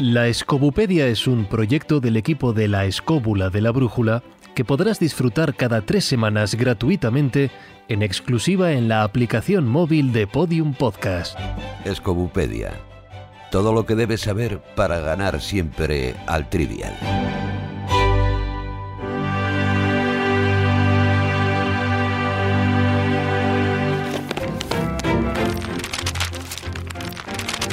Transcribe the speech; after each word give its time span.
La 0.00 0.28
Escobupedia 0.28 1.08
es 1.08 1.26
un 1.26 1.44
proyecto 1.44 2.00
del 2.00 2.16
equipo 2.16 2.54
de 2.54 2.68
la 2.68 2.86
Escóbula 2.86 3.50
de 3.50 3.60
la 3.60 3.70
Brújula 3.70 4.22
que 4.54 4.64
podrás 4.64 4.98
disfrutar 4.98 5.54
cada 5.54 5.82
tres 5.82 6.06
semanas 6.06 6.54
gratuitamente 6.54 7.50
en 7.86 8.02
exclusiva 8.02 8.72
en 8.72 8.88
la 8.88 9.02
aplicación 9.02 9.68
móvil 9.68 10.10
de 10.14 10.26
Podium 10.26 10.72
Podcast. 10.72 11.38
Escobupedia. 11.84 12.80
Todo 13.50 13.74
lo 13.74 13.84
que 13.84 13.94
debes 13.94 14.22
saber 14.22 14.62
para 14.74 15.00
ganar 15.00 15.38
siempre 15.42 16.14
al 16.26 16.48
trivial. 16.48 16.96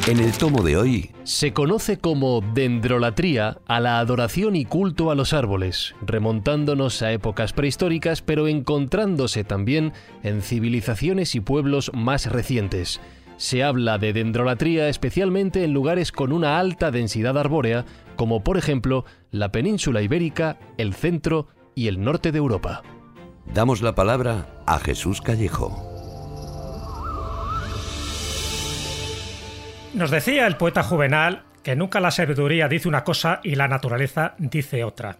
En 0.07 0.21
el 0.21 0.31
tomo 0.37 0.63
de 0.63 0.77
hoy 0.77 1.11
Se 1.25 1.51
conoce 1.51 1.97
como 1.97 2.39
dendrolatría 2.53 3.57
a 3.67 3.81
la 3.81 3.99
adoración 3.99 4.55
y 4.55 4.63
culto 4.63 5.11
a 5.11 5.15
los 5.15 5.33
árboles, 5.33 5.95
remontándonos 6.01 7.01
a 7.01 7.11
épocas 7.11 7.51
prehistóricas, 7.51 8.21
pero 8.21 8.47
encontrándose 8.47 9.43
también 9.43 9.91
en 10.23 10.41
civilizaciones 10.41 11.35
y 11.35 11.41
pueblos 11.41 11.91
más 11.93 12.31
recientes. 12.31 13.01
Se 13.35 13.65
habla 13.65 13.97
de 13.97 14.13
dendrolatría 14.13 14.87
especialmente 14.87 15.65
en 15.65 15.73
lugares 15.73 16.13
con 16.13 16.31
una 16.31 16.57
alta 16.57 16.89
densidad 16.89 17.37
arbórea, 17.37 17.83
como 18.15 18.45
por 18.45 18.57
ejemplo 18.57 19.03
la 19.31 19.51
península 19.51 20.01
ibérica, 20.01 20.57
el 20.77 20.93
centro 20.93 21.47
y 21.75 21.89
el 21.89 21.99
norte 21.99 22.31
de 22.31 22.37
Europa. 22.37 22.81
damos 23.53 23.81
la 23.81 23.93
palabra 23.93 24.63
a 24.65 24.79
Jesús 24.79 25.19
Callejo. 25.19 25.86
Nos 29.93 30.11
decía 30.11 30.45
el 30.47 30.57
poeta 30.57 30.83
Juvenal 30.83 31.43
que 31.63 31.75
nunca 31.75 31.99
la 31.99 32.11
sabiduría 32.11 32.67
dice 32.67 32.87
una 32.87 33.03
cosa 33.03 33.39
y 33.43 33.55
la 33.55 33.67
naturaleza 33.67 34.35
dice 34.37 34.83
otra. 34.83 35.17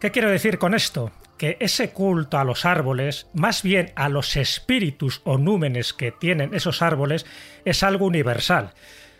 ¿Qué 0.00 0.10
quiero 0.10 0.28
decir 0.30 0.58
con 0.58 0.74
esto? 0.74 1.12
Que 1.38 1.56
ese 1.60 1.90
culto 1.90 2.38
a 2.38 2.44
los 2.44 2.64
árboles, 2.64 3.28
más 3.34 3.62
bien 3.62 3.92
a 3.94 4.08
los 4.08 4.36
espíritus 4.36 5.22
o 5.24 5.38
númenes 5.38 5.92
que 5.92 6.12
tienen 6.12 6.54
esos 6.54 6.82
árboles, 6.82 7.24
es 7.64 7.82
algo 7.82 8.06
universal. 8.06 8.72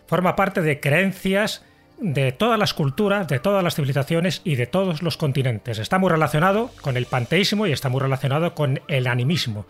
Forma 0.07 0.35
parte 0.35 0.61
de 0.61 0.81
creencias 0.81 1.65
de 1.99 2.33
todas 2.33 2.59
las 2.59 2.75
culturas, 2.75 3.29
de 3.29 3.39
todas 3.39 3.63
las 3.63 3.75
civilizaciones 3.75 4.41
y 4.45 4.57
de 4.57 4.67
todos 4.67 5.03
los 5.03 5.17
continentes. 5.17 5.79
Está 5.79 5.99
muy 5.99 6.11
relacionado 6.11 6.71
con 6.81 6.97
el 6.97 7.07
panteísmo 7.07 7.67
y 7.67 7.73
está 7.73 7.89
muy 7.89 8.01
relacionado 8.01 8.55
con 8.55 8.81
el 8.89 9.07
animismo. 9.07 9.67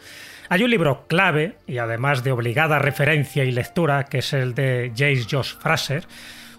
Hay 0.49 0.63
un 0.63 0.71
libro 0.71 1.07
clave, 1.07 1.57
y 1.67 1.79
además 1.79 2.25
de 2.25 2.33
obligada 2.33 2.79
referencia 2.79 3.45
y 3.45 3.53
lectura, 3.53 4.05
que 4.05 4.19
es 4.19 4.33
el 4.33 4.55
de 4.55 4.93
James 4.97 5.27
Josh 5.31 5.55
Fraser, 5.59 6.05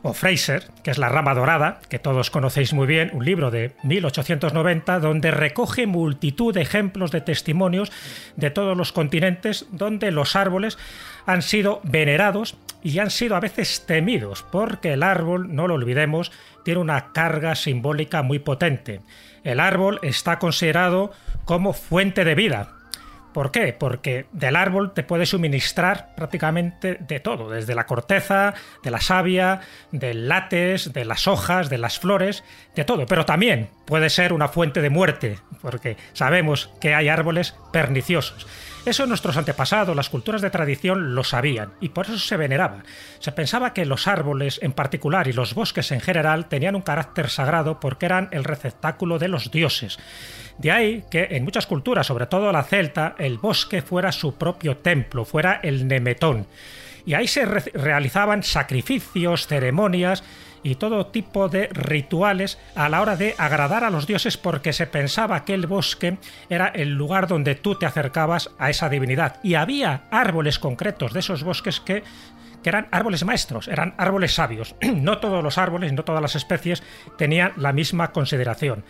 o 0.04 0.14
Fraser, 0.14 0.66
que 0.84 0.92
es 0.92 0.98
La 0.98 1.10
Rama 1.10 1.34
Dorada, 1.34 1.80
que 1.90 1.98
todos 1.98 2.30
conocéis 2.30 2.74
muy 2.74 2.86
bien, 2.86 3.10
un 3.14 3.26
libro 3.26 3.50
de 3.52 3.72
1890 3.84 5.00
donde 5.00 5.32
recoge 5.32 5.88
multitud 5.88 6.54
de 6.54 6.62
ejemplos 6.62 7.12
de 7.12 7.22
testimonios 7.22 7.92
de 8.36 8.52
todos 8.52 8.78
los 8.78 8.92
continentes 8.92 9.66
donde 9.72 10.12
los 10.12 10.36
árboles 10.36 10.78
han 11.26 11.42
sido 11.42 11.80
venerados 11.84 12.58
y 12.84 13.00
han 13.00 13.12
sido 13.12 13.38
a 13.38 13.40
veces 13.40 13.86
temidos, 13.88 14.44
porque 14.52 14.94
el 14.94 15.04
árbol, 15.04 15.56
no 15.56 15.68
lo 15.68 15.76
olvidemos, 15.76 16.34
tiene 16.66 16.82
una 16.82 17.14
carga 17.14 17.56
simbólica 17.56 18.24
muy 18.24 18.40
potente. 18.40 19.00
El 19.46 19.62
árbol 19.62 20.00
está 20.04 20.38
considerado 20.38 21.14
como 21.46 21.72
fuente 21.72 22.26
de 22.26 22.36
vida, 22.36 22.74
¿Por 23.34 23.52
qué? 23.52 23.74
Porque 23.78 24.28
del 24.32 24.56
árbol 24.56 24.94
te 24.94 25.04
puede 25.04 25.26
suministrar 25.26 26.14
prácticamente 26.16 26.98
de 27.00 27.20
todo, 27.20 27.50
desde 27.50 27.76
la 27.76 27.86
corteza, 27.86 28.54
de 28.84 28.92
la 28.92 29.02
savia, 29.02 29.62
del 29.92 30.28
látex, 30.28 30.94
de 30.94 31.06
las 31.06 31.28
hojas, 31.28 31.70
de 31.70 31.78
las 31.78 32.00
flores, 32.00 32.44
de 32.76 32.86
todo. 32.86 33.06
Pero 33.06 33.26
también 33.26 33.70
puede 33.86 34.10
ser 34.10 34.34
una 34.34 34.48
fuente 34.48 34.82
de 34.82 34.90
muerte, 34.90 35.40
porque 35.62 35.98
sabemos 36.14 36.70
que 36.80 36.94
hay 36.94 37.10
árboles 37.10 37.56
perniciosos. 37.72 38.48
Eso 38.86 39.08
nuestros 39.08 39.38
antepasados, 39.38 39.96
las 39.96 40.10
culturas 40.10 40.42
de 40.42 40.50
tradición, 40.50 41.16
lo 41.16 41.24
sabían 41.24 41.72
y 41.80 41.90
por 41.90 42.06
eso 42.06 42.18
se 42.18 42.36
veneraba. 42.36 42.84
Se 43.20 43.32
pensaba 43.32 43.74
que 43.74 43.86
los 43.86 44.10
árboles 44.10 44.60
en 44.62 44.74
particular 44.74 45.30
y 45.30 45.34
los 45.34 45.54
bosques 45.54 45.94
en 45.94 46.02
general 46.02 46.48
tenían 46.50 46.76
un 46.76 46.82
carácter 46.82 47.30
sagrado 47.30 47.80
porque 47.80 48.08
eran 48.08 48.28
el 48.32 48.44
receptáculo 48.44 49.20
de 49.20 49.30
los 49.30 49.52
dioses. 49.52 50.00
De 50.58 50.72
ahí 50.72 51.06
que 51.10 51.30
en 51.32 51.46
muchas 51.46 51.66
culturas, 51.66 52.08
sobre 52.08 52.26
todo 52.26 52.52
la 52.52 52.64
celta, 52.64 53.16
el 53.18 53.38
bosque 53.38 53.82
fuera 53.82 54.12
su 54.12 54.36
propio 54.36 54.76
templo, 54.76 55.24
fuera 55.24 55.62
el 55.64 55.88
nemetón. 55.88 56.46
Y 57.06 57.14
ahí 57.14 57.28
se 57.28 57.46
re 57.46 57.64
realizaban 57.74 58.44
sacrificios, 58.44 59.48
ceremonias 59.48 60.26
y 60.64 60.76
todo 60.76 61.08
tipo 61.08 61.50
de 61.50 61.68
rituales 61.68 62.58
a 62.76 62.90
la 62.90 63.02
hora 63.02 63.16
de 63.16 63.36
agradar 63.38 63.84
a 63.84 63.90
los 63.90 64.08
dioses 64.08 64.38
porque 64.38 64.74
se 64.74 64.88
pensaba 64.88 65.46
que 65.46 65.54
el 65.54 65.68
bosque 65.68 66.18
era 66.50 66.68
el 66.68 66.96
lugar 66.96 67.28
donde 67.28 67.56
tú 67.56 67.76
te 67.76 67.86
acercabas 67.86 68.50
a 68.58 68.70
esa 68.70 68.90
divinidad. 68.90 69.40
Y 69.44 69.56
había 69.56 70.04
árboles 70.10 70.60
concretos 70.60 71.14
de 71.14 71.20
esos 71.20 71.44
bosques 71.44 71.80
que 71.80 72.04
que 72.64 72.70
eran 72.70 72.88
árboles 72.92 73.24
maestros, 73.26 73.68
eran 73.68 73.94
árboles 73.98 74.34
sabios. 74.34 74.76
No 75.04 75.18
todos 75.18 75.44
los 75.44 75.58
árboles, 75.58 75.92
no 75.92 76.04
todas 76.04 76.22
las 76.22 76.36
especies 76.36 76.82
tenían 77.18 77.52
la 77.58 77.74
misma 77.74 78.14
consideración. 78.14 78.86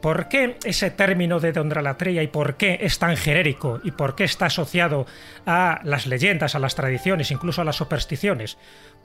¿Por 0.00 0.28
qué 0.28 0.56
ese 0.64 0.90
término 0.90 1.40
de 1.40 1.52
dendrolatría 1.52 2.22
y 2.22 2.28
por 2.28 2.56
qué 2.56 2.78
es 2.80 2.98
tan 2.98 3.16
genérico 3.16 3.80
y 3.84 3.90
por 3.90 4.14
qué 4.14 4.24
está 4.24 4.46
asociado 4.46 5.06
a 5.44 5.80
las 5.84 6.06
leyendas, 6.06 6.54
a 6.54 6.58
las 6.58 6.74
tradiciones, 6.74 7.30
incluso 7.30 7.60
a 7.60 7.64
las 7.64 7.76
supersticiones? 7.76 8.56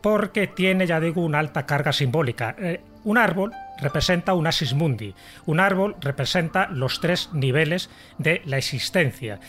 Porque 0.02 0.48
tiene, 0.48 0.88
ya 0.88 1.00
digo, 1.00 1.22
una 1.22 1.40
alta 1.40 1.66
carga 1.66 1.92
simbólica. 1.92 2.56
Eh, 2.60 2.82
un 3.04 3.18
árbol 3.18 3.52
representa 3.80 4.34
un 4.34 4.48
asis 4.48 4.74
mundi, 4.74 5.14
un 5.46 5.60
árbol 5.60 5.96
representa 6.00 6.70
los 6.70 7.02
tres 7.02 7.30
niveles 7.34 7.90
de 8.18 8.42
la 8.46 8.58
existencia. 8.58 9.40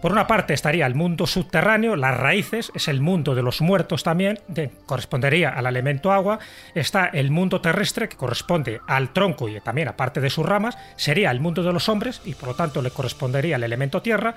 Por 0.00 0.12
una 0.12 0.28
parte 0.28 0.54
estaría 0.54 0.86
el 0.86 0.94
mundo 0.94 1.26
subterráneo, 1.26 1.96
las 1.96 2.16
raíces, 2.16 2.70
es 2.72 2.86
el 2.86 3.00
mundo 3.00 3.34
de 3.34 3.42
los 3.42 3.60
muertos 3.60 4.04
también, 4.04 4.38
de, 4.46 4.70
correspondería 4.86 5.50
al 5.50 5.66
elemento 5.66 6.12
agua. 6.12 6.38
Está 6.72 7.06
el 7.06 7.32
mundo 7.32 7.60
terrestre, 7.60 8.08
que 8.08 8.16
corresponde 8.16 8.80
al 8.86 9.12
tronco 9.12 9.48
y 9.48 9.60
también 9.60 9.88
a 9.88 9.96
parte 9.96 10.20
de 10.20 10.30
sus 10.30 10.46
ramas, 10.46 10.78
sería 10.94 11.32
el 11.32 11.40
mundo 11.40 11.64
de 11.64 11.72
los 11.72 11.88
hombres 11.88 12.22
y 12.24 12.34
por 12.34 12.50
lo 12.50 12.54
tanto 12.54 12.80
le 12.80 12.92
correspondería 12.92 13.56
al 13.56 13.64
elemento 13.64 14.00
tierra. 14.00 14.36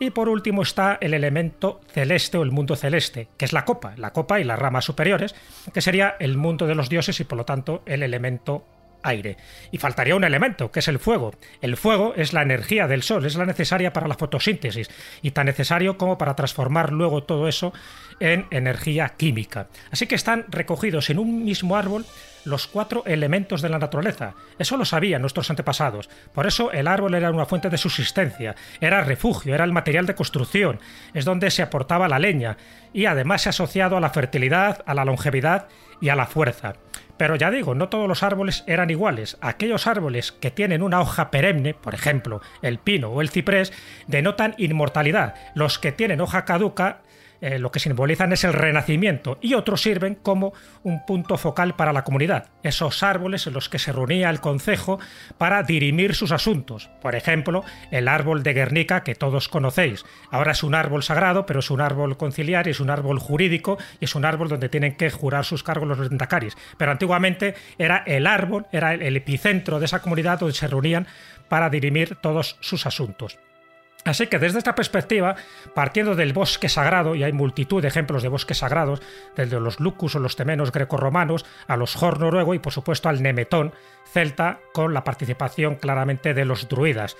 Y 0.00 0.10
por 0.10 0.28
último 0.28 0.62
está 0.62 0.98
el 1.00 1.14
elemento 1.14 1.80
celeste 1.92 2.38
o 2.38 2.42
el 2.42 2.50
mundo 2.50 2.74
celeste, 2.74 3.28
que 3.36 3.44
es 3.44 3.52
la 3.52 3.64
copa, 3.64 3.94
la 3.96 4.12
copa 4.12 4.40
y 4.40 4.44
las 4.44 4.58
ramas 4.58 4.84
superiores, 4.84 5.34
que 5.72 5.80
sería 5.80 6.16
el 6.18 6.36
mundo 6.36 6.66
de 6.66 6.74
los 6.74 6.88
dioses 6.88 7.18
y 7.20 7.24
por 7.24 7.38
lo 7.38 7.44
tanto 7.44 7.82
el 7.86 8.02
elemento 8.02 8.64
aire. 9.02 9.36
Y 9.70 9.78
faltaría 9.78 10.16
un 10.16 10.24
elemento, 10.24 10.70
que 10.70 10.80
es 10.80 10.88
el 10.88 10.98
fuego. 10.98 11.34
El 11.60 11.76
fuego 11.76 12.14
es 12.16 12.32
la 12.32 12.42
energía 12.42 12.86
del 12.86 13.02
sol, 13.02 13.24
es 13.26 13.36
la 13.36 13.46
necesaria 13.46 13.92
para 13.92 14.08
la 14.08 14.14
fotosíntesis 14.14 14.90
y 15.22 15.30
tan 15.32 15.46
necesario 15.46 15.98
como 15.98 16.18
para 16.18 16.36
transformar 16.36 16.92
luego 16.92 17.22
todo 17.22 17.48
eso 17.48 17.72
en 18.20 18.46
energía 18.50 19.10
química. 19.16 19.68
Así 19.90 20.06
que 20.06 20.14
están 20.14 20.46
recogidos 20.48 21.10
en 21.10 21.18
un 21.18 21.44
mismo 21.44 21.76
árbol 21.76 22.04
los 22.44 22.66
cuatro 22.66 23.02
elementos 23.06 23.62
de 23.62 23.68
la 23.68 23.78
naturaleza. 23.78 24.34
Eso 24.58 24.76
lo 24.76 24.84
sabían 24.84 25.20
nuestros 25.20 25.50
antepasados. 25.50 26.08
Por 26.32 26.46
eso 26.46 26.72
el 26.72 26.88
árbol 26.88 27.14
era 27.14 27.30
una 27.30 27.46
fuente 27.46 27.68
de 27.68 27.78
subsistencia, 27.78 28.54
era 28.80 29.02
refugio, 29.02 29.54
era 29.54 29.64
el 29.64 29.72
material 29.72 30.06
de 30.06 30.14
construcción, 30.14 30.80
es 31.14 31.24
donde 31.24 31.50
se 31.50 31.62
aportaba 31.62 32.08
la 32.08 32.18
leña 32.18 32.56
y 32.92 33.06
además 33.06 33.42
se 33.42 33.48
ha 33.48 33.50
asociado 33.50 33.96
a 33.96 34.00
la 34.00 34.10
fertilidad, 34.10 34.82
a 34.86 34.94
la 34.94 35.04
longevidad 35.04 35.68
y 36.00 36.08
a 36.08 36.16
la 36.16 36.26
fuerza. 36.26 36.74
Pero 37.18 37.36
ya 37.36 37.50
digo, 37.50 37.74
no 37.74 37.88
todos 37.88 38.08
los 38.08 38.22
árboles 38.22 38.64
eran 38.66 38.90
iguales. 38.90 39.36
Aquellos 39.40 39.86
árboles 39.86 40.32
que 40.32 40.50
tienen 40.50 40.82
una 40.82 41.00
hoja 41.00 41.30
perenne, 41.30 41.74
por 41.74 41.94
ejemplo, 41.94 42.40
el 42.62 42.78
pino 42.78 43.10
o 43.10 43.20
el 43.20 43.28
ciprés, 43.28 43.72
denotan 44.06 44.54
inmortalidad. 44.56 45.34
Los 45.54 45.78
que 45.78 45.92
tienen 45.92 46.20
hoja 46.20 46.44
caduca 46.44 47.02
eh, 47.40 47.58
lo 47.58 47.70
que 47.70 47.80
simbolizan 47.80 48.32
es 48.32 48.44
el 48.44 48.52
renacimiento 48.52 49.38
y 49.40 49.54
otros 49.54 49.82
sirven 49.82 50.16
como 50.16 50.52
un 50.82 51.04
punto 51.06 51.36
focal 51.36 51.76
para 51.76 51.92
la 51.92 52.04
comunidad, 52.04 52.46
esos 52.62 53.02
árboles 53.02 53.46
en 53.46 53.54
los 53.54 53.68
que 53.68 53.78
se 53.78 53.92
reunía 53.92 54.30
el 54.30 54.40
concejo 54.40 54.98
para 55.38 55.62
dirimir 55.62 56.14
sus 56.14 56.32
asuntos. 56.32 56.90
Por 57.00 57.14
ejemplo, 57.14 57.64
el 57.90 58.08
árbol 58.08 58.42
de 58.42 58.54
Guernica 58.54 59.04
que 59.04 59.14
todos 59.14 59.48
conocéis. 59.48 60.04
Ahora 60.30 60.52
es 60.52 60.62
un 60.62 60.74
árbol 60.74 61.02
sagrado, 61.02 61.46
pero 61.46 61.60
es 61.60 61.70
un 61.70 61.80
árbol 61.80 62.16
conciliar, 62.16 62.68
es 62.68 62.80
un 62.80 62.90
árbol 62.90 63.18
jurídico 63.18 63.78
y 64.00 64.06
es 64.06 64.14
un 64.14 64.24
árbol 64.24 64.48
donde 64.48 64.68
tienen 64.68 64.96
que 64.96 65.10
jurar 65.10 65.44
sus 65.44 65.62
cargos 65.62 65.88
los 65.88 65.98
rendacaris. 65.98 66.56
Pero 66.76 66.90
antiguamente 66.90 67.54
era 67.78 68.02
el 68.06 68.26
árbol, 68.26 68.66
era 68.72 68.94
el 68.94 69.16
epicentro 69.16 69.78
de 69.78 69.86
esa 69.86 70.02
comunidad 70.02 70.40
donde 70.40 70.54
se 70.54 70.66
reunían 70.66 71.06
para 71.48 71.70
dirimir 71.70 72.16
todos 72.16 72.56
sus 72.60 72.86
asuntos. 72.86 73.38
Así 74.08 74.26
que 74.26 74.38
desde 74.38 74.58
esta 74.58 74.74
perspectiva, 74.74 75.36
partiendo 75.74 76.14
del 76.14 76.32
bosque 76.32 76.70
sagrado, 76.70 77.14
y 77.14 77.22
hay 77.22 77.32
multitud 77.32 77.82
de 77.82 77.88
ejemplos 77.88 78.22
de 78.22 78.30
bosques 78.30 78.58
sagrados, 78.58 79.02
desde 79.36 79.60
los 79.60 79.80
lucus 79.80 80.14
o 80.14 80.18
los 80.18 80.34
temenos 80.34 80.72
grecorromanos, 80.72 81.44
a 81.66 81.76
los 81.76 82.02
hor 82.02 82.18
noruego 82.18 82.54
y 82.54 82.58
por 82.58 82.72
supuesto 82.72 83.10
al 83.10 83.22
nemetón 83.22 83.74
celta, 84.10 84.60
con 84.72 84.94
la 84.94 85.04
participación 85.04 85.74
claramente 85.74 86.32
de 86.32 86.46
los 86.46 86.68
druidas. 86.68 87.16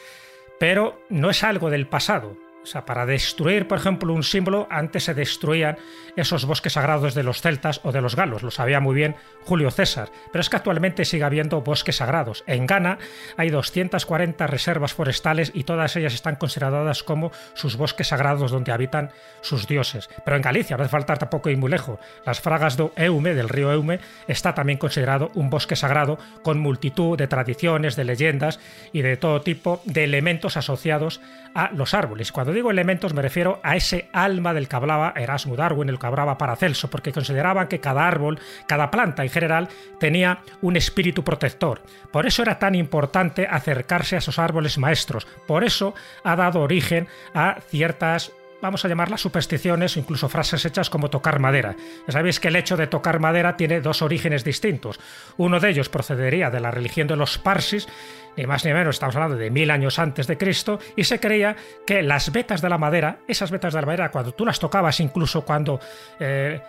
Pero 0.59 1.03
no 1.11 1.29
es 1.29 1.45
algo 1.45 1.69
del 1.69 1.87
pasado, 1.87 2.37
para 2.73 3.07
destruir, 3.07 3.67
por 3.67 3.79
ejemplo, 3.79 4.13
un 4.13 4.23
símbolo, 4.23 4.67
antes 4.71 5.05
se 5.05 5.15
destruían 5.15 5.79
esos 6.17 6.45
bosques 6.45 6.73
sagrados 6.73 7.15
de 7.15 7.23
los 7.23 7.41
celtas 7.41 7.81
o 7.85 7.93
de 7.93 8.01
los 8.01 8.17
galos. 8.17 8.43
Lo 8.43 8.51
sabía 8.51 8.81
muy 8.81 8.95
bien 8.95 9.17
Julio 9.45 9.71
César. 9.71 10.11
Pero 10.33 10.41
es 10.41 10.51
que 10.51 10.57
actualmente 10.57 11.05
sigue 11.05 11.25
habiendo 11.25 11.61
bosques 11.61 11.97
sagrados. 11.97 12.45
En 12.47 12.67
Ghana 12.67 12.99
hay 13.37 13.51
240 13.51 14.47
reservas 14.47 14.93
forestales 14.93 15.53
y 15.55 15.65
todas 15.65 15.97
ellas 15.97 16.15
están 16.15 16.37
consideradas 16.37 17.03
como 17.03 17.33
sus 17.55 17.77
bosques 17.77 18.09
sagrados 18.09 18.51
donde 18.51 18.73
habitan 18.73 19.11
sus 19.41 19.67
dioses. 19.67 20.09
Pero 20.25 20.37
en 20.37 20.43
Galicia, 20.43 20.77
no 20.77 20.83
hace 20.83 20.91
falta 20.91 21.17
tampoco 21.17 21.51
ir 21.51 21.57
muy 21.57 21.71
lejos, 21.71 21.99
las 22.27 22.41
fragas 22.41 22.77
do 22.77 22.93
Eume, 22.97 23.35
del 23.35 23.49
río 23.49 23.73
Eume, 23.73 24.01
está 24.27 24.55
también 24.55 24.79
considerado 24.79 25.31
un 25.35 25.51
bosque 25.51 25.77
sagrado 25.77 26.19
con 26.43 26.59
multitud 26.59 27.17
de 27.17 27.29
tradiciones, 27.29 27.97
de 27.97 28.05
leyendas 28.05 28.61
y 28.93 29.03
de 29.03 29.17
todo 29.17 29.41
tipo 29.41 29.81
de 29.85 30.05
elementos 30.05 30.57
asociados 30.57 31.21
a 31.55 31.71
los 31.73 31.95
árboles. 31.95 32.33
Cuando 32.33 32.53
digo 32.59 32.73
elementos 32.73 33.15
me 33.15 33.23
refiero 33.23 33.61
a 33.63 33.77
ese 33.77 34.09
alma 34.13 34.53
del 34.53 34.69
que 34.69 34.75
hablaba 34.75 35.15
Erasmo 35.17 35.55
Darwin, 35.55 35.89
el 35.89 35.99
que 35.99 36.07
hablaba 36.09 36.39
Paracelso, 36.39 36.91
porque 36.91 37.13
consideraban 37.13 37.69
que 37.69 37.79
cada 37.79 38.07
árbol, 38.07 38.41
cada 38.67 38.91
planta 38.91 39.23
en 39.23 39.31
general, 39.31 39.69
tenía 40.01 40.41
un 40.61 40.77
espíritu 40.77 41.23
protector. 41.23 41.83
Por 42.11 42.27
eso 42.27 42.43
era 42.43 42.59
tan 42.59 42.75
importante 42.75 43.47
acercarse 43.49 44.17
a 44.17 44.19
esos 44.19 44.41
árboles 44.41 44.77
maestros. 44.77 45.29
Por 45.47 45.63
eso 45.63 45.95
ha 46.25 46.35
dado 46.35 46.61
origen 46.61 47.07
a 47.33 47.61
ciertas 47.61 48.33
vamos 48.61 48.85
a 48.85 48.89
llamarlas 48.89 49.21
supersticiones 49.21 49.97
o 49.97 50.01
incluso 50.01 50.29
frases 50.29 50.65
hechas 50.65 50.91
como 50.91 51.11
tocar 51.11 51.39
madera. 51.39 51.77
Ya 52.07 52.13
sabéis 52.13 52.41
que 52.41 52.49
el 52.49 52.57
hecho 52.57 52.77
de 52.77 52.87
tocar 52.87 53.21
madera 53.21 53.57
tiene 53.57 53.81
dos 53.81 54.03
orígenes 54.03 54.45
distintos. 54.45 54.99
Uno 55.37 55.61
de 55.61 55.71
ellos 55.71 55.89
procedería 55.89 56.51
de 56.51 56.61
la 56.61 56.71
religión 56.71 57.09
de 57.09 57.17
los 57.17 57.39
parsis, 57.39 57.89
ni 58.37 58.47
más 58.47 58.65
ni 58.65 58.73
menos 58.73 58.97
estamos 58.97 59.17
hablando 59.17 59.37
de 59.37 59.51
mil 59.51 59.71
años 59.71 59.99
antes 59.99 60.27
de 60.27 60.39
Cristo, 60.39 60.79
y 60.97 61.05
se 61.05 61.21
creía 61.21 61.57
que 61.87 62.03
las 62.03 62.33
vetas 62.33 62.63
de 62.63 62.69
la 62.69 62.79
madera, 62.79 63.21
esas 63.29 63.51
vetas 63.51 63.75
de 63.75 63.81
la 63.81 63.87
madera, 63.87 64.11
cuando 64.11 64.33
tú 64.33 64.45
las 64.45 64.59
tocabas, 64.59 65.01
incluso 65.01 65.45
cuando 65.45 65.81
eh, 66.21 66.61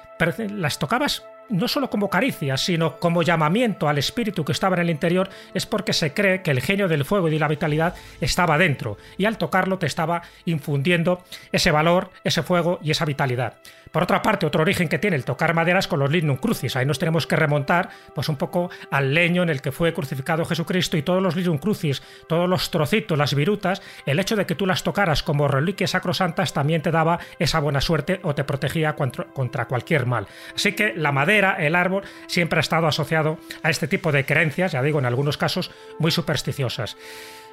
las 0.50 0.80
tocabas 0.80 1.24
no 1.50 1.68
solo 1.68 1.90
como 1.90 2.10
caricia, 2.10 2.57
sino 2.57 2.98
como 2.98 3.24
llamamiento 3.24 3.90
al 3.90 3.98
espíritu 3.98 4.46
que 4.46 4.51
estaba 4.51 4.75
en 4.75 4.84
el 4.84 4.90
interior, 4.90 5.30
es 5.54 5.66
porque 5.66 5.94
se 5.94 6.13
cree 6.13 6.42
que 6.42 6.51
el 6.51 6.62
genio 6.62 6.88
del 6.88 7.06
fuego 7.06 7.28
y 7.28 7.31
de 7.31 7.40
la 7.40 7.48
vitalidad 7.48 7.96
estaba 8.22 8.57
dentro, 8.57 8.98
y 9.18 9.25
al 9.25 9.38
tocarlo 9.38 9.78
te 9.78 9.86
estaba 9.86 10.22
infundiendo 10.46 11.24
ese 11.51 11.72
valor, 11.72 12.12
ese 12.24 12.44
fuego 12.44 12.80
y 12.81 12.92
esa 12.92 13.06
vitalidad. 13.06 13.56
Por 13.92 14.04
otra 14.04 14.22
parte, 14.22 14.46
otro 14.46 14.62
origen 14.62 14.88
que 14.88 15.00
tiene 15.00 15.16
el 15.16 15.25
tocar 15.25 15.54
maderas 15.56 15.88
con 15.88 16.00
los 16.00 16.12
lignum 16.12 16.38
crucis. 16.38 16.75
Ahí 16.75 16.86
nos 16.86 17.00
tenemos 17.00 17.25
que 17.25 17.36
remontar 17.36 17.90
pues 18.13 18.30
un 18.30 18.36
poco 18.36 18.69
al 18.92 19.13
leño 19.13 19.42
en 19.42 19.50
el 19.50 19.62
que 19.62 19.72
fue 19.72 19.94
crucificado 19.94 20.45
Jesucristo 20.45 20.95
y 20.95 21.02
todos 21.02 21.24
los 21.24 21.36
lignum 21.36 21.57
crucis, 21.57 22.04
todos 22.28 22.48
los 22.48 22.69
trocitos, 22.69 23.18
las 23.18 23.34
virutas, 23.34 23.81
el 24.06 24.19
hecho 24.19 24.36
de 24.36 24.45
que 24.45 24.54
tú 24.54 24.68
las 24.68 24.84
tocaras 24.84 25.24
como 25.24 25.48
reliquias 25.48 25.92
sacrosantas 25.92 26.54
también 26.54 26.84
te 26.84 26.92
daba 26.92 27.19
esa 27.40 27.60
buena 27.60 27.81
suerte 27.81 28.19
o 28.24 28.36
te 28.36 28.44
protegía 28.44 28.95
contra, 28.95 29.66
cualquier 29.66 30.06
mal. 30.06 30.28
Así 30.56 30.74
que 30.74 30.94
la 30.95 31.12
madera, 31.12 31.39
el 31.40 31.76
árbol, 31.76 32.04
siempre 32.28 32.60
ha 32.60 32.62
estado 32.62 32.88
asociado 32.88 33.38
a 33.64 33.70
este 33.70 33.88
tipo 33.88 34.12
de 34.12 34.26
creencias, 34.26 34.72
ya 34.74 34.82
digo, 34.82 35.00
en 35.00 35.06
algunos 35.06 35.38
casos 35.38 35.72
muy 36.00 36.12
supersticiosas. 36.12 36.98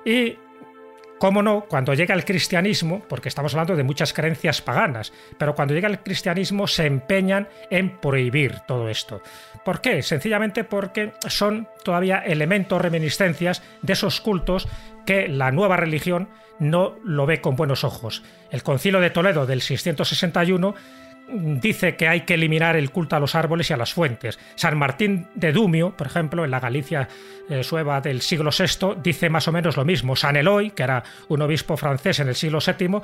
Y 0.04 0.36
Cómo 1.18 1.42
no, 1.42 1.62
cuando 1.62 1.94
llega 1.94 2.14
el 2.14 2.26
cristianismo, 2.26 3.02
porque 3.08 3.30
estamos 3.30 3.54
hablando 3.54 3.74
de 3.74 3.82
muchas 3.82 4.12
creencias 4.12 4.60
paganas, 4.60 5.14
pero 5.38 5.54
cuando 5.54 5.72
llega 5.72 5.88
el 5.88 6.00
cristianismo 6.00 6.66
se 6.66 6.84
empeñan 6.84 7.48
en 7.70 7.98
prohibir 7.98 8.60
todo 8.68 8.90
esto. 8.90 9.22
¿Por 9.64 9.80
qué? 9.80 10.02
Sencillamente 10.02 10.62
porque 10.62 11.14
son 11.26 11.68
todavía 11.84 12.18
elementos, 12.18 12.82
reminiscencias 12.82 13.62
de 13.80 13.94
esos 13.94 14.20
cultos 14.20 14.68
que 15.06 15.26
la 15.26 15.52
nueva 15.52 15.78
religión 15.78 16.28
no 16.58 16.96
lo 17.02 17.24
ve 17.24 17.40
con 17.40 17.56
buenos 17.56 17.82
ojos. 17.82 18.22
El 18.50 18.62
concilio 18.62 19.00
de 19.00 19.10
Toledo 19.10 19.46
del 19.46 19.62
661 19.62 20.74
dice 21.28 21.96
que 21.96 22.08
hay 22.08 22.22
que 22.22 22.34
eliminar 22.34 22.76
el 22.76 22.90
culto 22.90 23.16
a 23.16 23.20
los 23.20 23.34
árboles 23.34 23.70
y 23.70 23.72
a 23.72 23.76
las 23.76 23.92
fuentes. 23.92 24.38
San 24.54 24.78
Martín 24.78 25.28
de 25.34 25.52
Dumio, 25.52 25.96
por 25.96 26.06
ejemplo, 26.06 26.44
en 26.44 26.50
la 26.50 26.60
Galicia 26.60 27.08
eh, 27.48 27.62
sueva 27.62 28.00
del 28.00 28.22
siglo 28.22 28.50
VI, 28.56 29.00
dice 29.02 29.30
más 29.30 29.48
o 29.48 29.52
menos 29.52 29.76
lo 29.76 29.84
mismo. 29.84 30.16
San 30.16 30.36
Eloy, 30.36 30.70
que 30.70 30.82
era 30.82 31.02
un 31.28 31.42
obispo 31.42 31.76
francés 31.76 32.20
en 32.20 32.28
el 32.28 32.34
siglo 32.34 32.58
VII, 32.64 33.00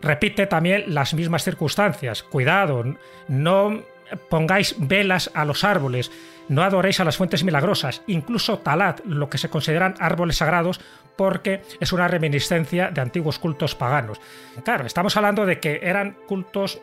repite 0.00 0.46
también 0.46 0.84
las 0.94 1.14
mismas 1.14 1.44
circunstancias. 1.44 2.22
Cuidado, 2.22 2.84
no 3.28 3.82
pongáis 4.28 4.74
velas 4.78 5.30
a 5.34 5.44
los 5.44 5.64
árboles, 5.64 6.10
no 6.48 6.62
adoréis 6.62 7.00
a 7.00 7.04
las 7.04 7.16
fuentes 7.16 7.44
milagrosas, 7.44 8.02
incluso 8.06 8.58
talad 8.58 9.00
lo 9.04 9.28
que 9.28 9.38
se 9.38 9.50
consideran 9.50 9.94
árboles 9.98 10.36
sagrados 10.36 10.80
porque 11.16 11.62
es 11.80 11.92
una 11.92 12.08
reminiscencia 12.08 12.90
de 12.90 13.00
antiguos 13.00 13.38
cultos 13.38 13.74
paganos. 13.74 14.20
Claro, 14.64 14.86
estamos 14.86 15.16
hablando 15.16 15.44
de 15.46 15.58
que 15.58 15.80
eran 15.82 16.16
cultos 16.26 16.80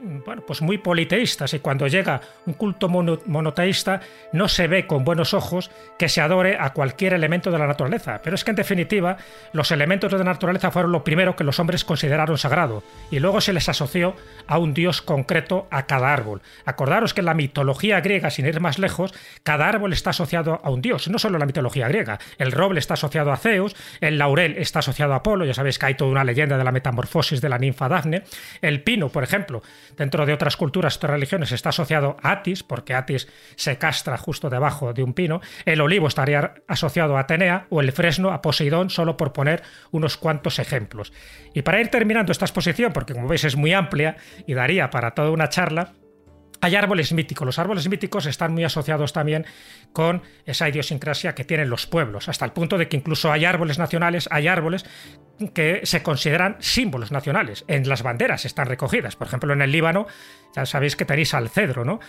bueno, 0.00 0.42
pues 0.46 0.62
muy 0.62 0.78
politeístas 0.78 1.54
y 1.54 1.60
cuando 1.60 1.86
llega 1.86 2.20
un 2.46 2.54
culto 2.54 2.88
monoteísta 2.88 4.00
no 4.32 4.48
se 4.48 4.66
ve 4.68 4.86
con 4.86 5.04
buenos 5.04 5.34
ojos 5.34 5.70
que 5.98 6.08
se 6.08 6.20
adore 6.20 6.56
a 6.58 6.72
cualquier 6.72 7.14
elemento 7.14 7.50
de 7.50 7.58
la 7.58 7.66
naturaleza. 7.66 8.20
Pero 8.22 8.36
es 8.36 8.44
que 8.44 8.50
en 8.50 8.56
definitiva 8.56 9.16
los 9.52 9.70
elementos 9.70 10.10
de 10.10 10.18
la 10.18 10.24
naturaleza 10.24 10.70
fueron 10.70 10.92
lo 10.92 11.04
primero 11.04 11.36
que 11.36 11.44
los 11.44 11.58
hombres 11.58 11.84
consideraron 11.84 12.38
sagrado 12.38 12.82
y 13.10 13.18
luego 13.18 13.40
se 13.40 13.52
les 13.52 13.68
asoció 13.68 14.14
a 14.46 14.58
un 14.58 14.74
dios 14.74 15.02
concreto 15.02 15.66
a 15.70 15.86
cada 15.86 16.12
árbol. 16.12 16.42
Acordaros 16.64 17.14
que 17.14 17.20
en 17.20 17.26
la 17.26 17.34
mitología 17.34 18.00
griega, 18.00 18.30
sin 18.30 18.46
ir 18.46 18.60
más 18.60 18.78
lejos, 18.78 19.14
cada 19.42 19.68
árbol 19.68 19.92
está 19.92 20.10
asociado 20.10 20.60
a 20.62 20.70
un 20.70 20.82
dios, 20.82 21.08
no 21.08 21.18
solo 21.18 21.38
la 21.38 21.46
mitología 21.46 21.88
griega. 21.88 22.18
El 22.38 22.52
roble 22.52 22.78
está 22.78 22.94
asociado 22.94 23.32
a 23.32 23.36
Zeus, 23.36 23.74
el 24.00 24.18
laurel 24.18 24.56
está 24.58 24.80
asociado 24.80 25.12
a 25.12 25.16
Apolo, 25.16 25.44
ya 25.44 25.54
sabéis 25.54 25.78
que 25.78 25.86
hay 25.86 25.94
toda 25.94 26.10
una 26.10 26.24
leyenda 26.24 26.58
de 26.58 26.64
la 26.64 26.72
metamorfosis 26.72 27.40
de 27.40 27.48
la 27.48 27.58
ninfa 27.58 27.88
Dafne, 27.88 28.22
el 28.62 28.82
pino, 28.82 29.08
por 29.08 29.24
ejemplo, 29.24 29.62
dentro 29.96 30.26
de 30.26 30.32
otras 30.32 30.56
culturas, 30.56 30.96
otras 30.96 31.12
religiones, 31.12 31.52
está 31.52 31.70
asociado 31.70 32.16
a 32.22 32.32
Atis, 32.32 32.62
porque 32.62 32.94
Atis 32.94 33.28
se 33.56 33.78
castra 33.78 34.16
justo 34.18 34.50
debajo 34.50 34.92
de 34.92 35.02
un 35.02 35.14
pino. 35.14 35.40
El 35.64 35.80
olivo 35.80 36.08
estaría 36.08 36.54
asociado 36.68 37.16
a 37.16 37.20
Atenea 37.20 37.66
o 37.70 37.80
el 37.80 37.92
fresno 37.92 38.30
a 38.30 38.42
Poseidón, 38.42 38.90
solo 38.90 39.16
por 39.16 39.32
poner 39.32 39.62
unos 39.90 40.16
cuantos 40.16 40.58
ejemplos. 40.58 41.12
Y 41.54 41.62
para 41.62 41.80
ir 41.80 41.88
terminando 41.88 42.32
esta 42.32 42.44
exposición, 42.44 42.92
porque 42.92 43.14
como 43.14 43.28
veis 43.28 43.44
es 43.44 43.56
muy 43.56 43.72
amplia 43.72 44.16
y 44.46 44.54
daría 44.54 44.90
para 44.90 45.12
toda 45.12 45.30
una 45.30 45.48
charla, 45.48 45.94
hay 46.66 46.74
árboles 46.74 47.12
míticos. 47.12 47.46
Los 47.46 47.58
árboles 47.60 47.88
míticos 47.88 48.26
están 48.26 48.52
muy 48.52 48.64
asociados 48.64 49.12
también 49.12 49.46
con 49.92 50.22
esa 50.44 50.68
idiosincrasia 50.68 51.34
que 51.34 51.44
tienen 51.44 51.70
los 51.70 51.86
pueblos, 51.86 52.28
hasta 52.28 52.44
el 52.44 52.50
punto 52.50 52.76
de 52.76 52.88
que 52.88 52.96
incluso 52.96 53.30
hay 53.30 53.44
árboles 53.44 53.78
nacionales, 53.78 54.28
hay 54.32 54.48
árboles 54.48 54.84
que 55.54 55.82
se 55.84 56.02
consideran 56.02 56.56
símbolos 56.58 57.12
nacionales. 57.12 57.64
En 57.68 57.88
las 57.88 58.02
banderas 58.02 58.44
están 58.44 58.66
recogidas. 58.66 59.14
Por 59.14 59.28
ejemplo, 59.28 59.52
en 59.52 59.62
el 59.62 59.70
Líbano, 59.70 60.06
ya 60.54 60.66
sabéis 60.66 60.96
que 60.96 61.04
tenéis 61.04 61.34
al 61.34 61.50
cedro, 61.50 61.84
¿no? 61.84 62.00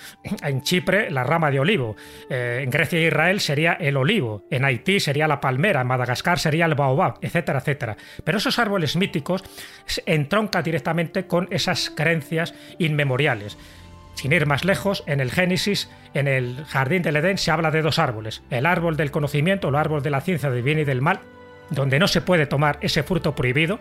En 0.42 0.62
Chipre, 0.63 1.12
la 1.12 1.24
rama 1.24 1.51
de 1.51 1.59
olivo. 1.59 1.95
Eh, 2.30 2.62
en 2.63 2.69
Grecia 2.71 3.00
e 3.00 3.07
Israel 3.07 3.39
sería 3.39 3.73
el 3.73 3.95
olivo. 3.95 4.44
En 4.49 4.66
Haití 4.66 4.99
sería 4.99 5.28
la 5.28 5.40
palmera. 5.40 5.81
En 5.81 5.87
Madagascar 5.87 6.40
sería 6.40 6.66
el 6.66 6.73
baobab, 6.73 7.19
etcétera, 7.21 7.59
etcétera. 7.59 7.97
Pero 8.23 8.40
esos 8.40 8.57
árboles 8.57 8.95
míticos 8.95 9.44
entroncan 10.06 10.64
directamente 10.64 11.28
con 11.28 11.47
esas 11.52 11.92
creencias 11.92 12.56
inmemoriales. 12.80 13.57
Sin 14.18 14.33
ir 14.33 14.47
más 14.47 14.66
lejos, 14.66 15.04
en 15.06 15.19
el 15.19 15.30
Génesis, 15.30 15.92
en 16.16 16.28
el 16.28 16.66
jardín 16.66 17.04
del 17.04 17.18
Edén, 17.18 17.38
se 17.38 17.52
habla 17.52 17.69
de 17.69 17.83
dos 17.83 18.00
árboles: 18.00 18.42
el 18.50 18.66
árbol 18.66 18.97
del 18.97 19.12
conocimiento, 19.12 19.69
el 19.69 19.76
árbol 19.76 20.02
de 20.02 20.09
la 20.09 20.21
ciencia 20.21 20.50
del 20.50 20.64
bien 20.64 20.80
y 20.80 20.86
del 20.86 21.04
mal, 21.04 21.19
donde 21.69 22.00
no 22.00 22.07
se 22.07 22.21
puede 22.21 22.47
tomar 22.47 22.80
ese 22.81 23.04
fruto 23.04 23.36
prohibido, 23.36 23.80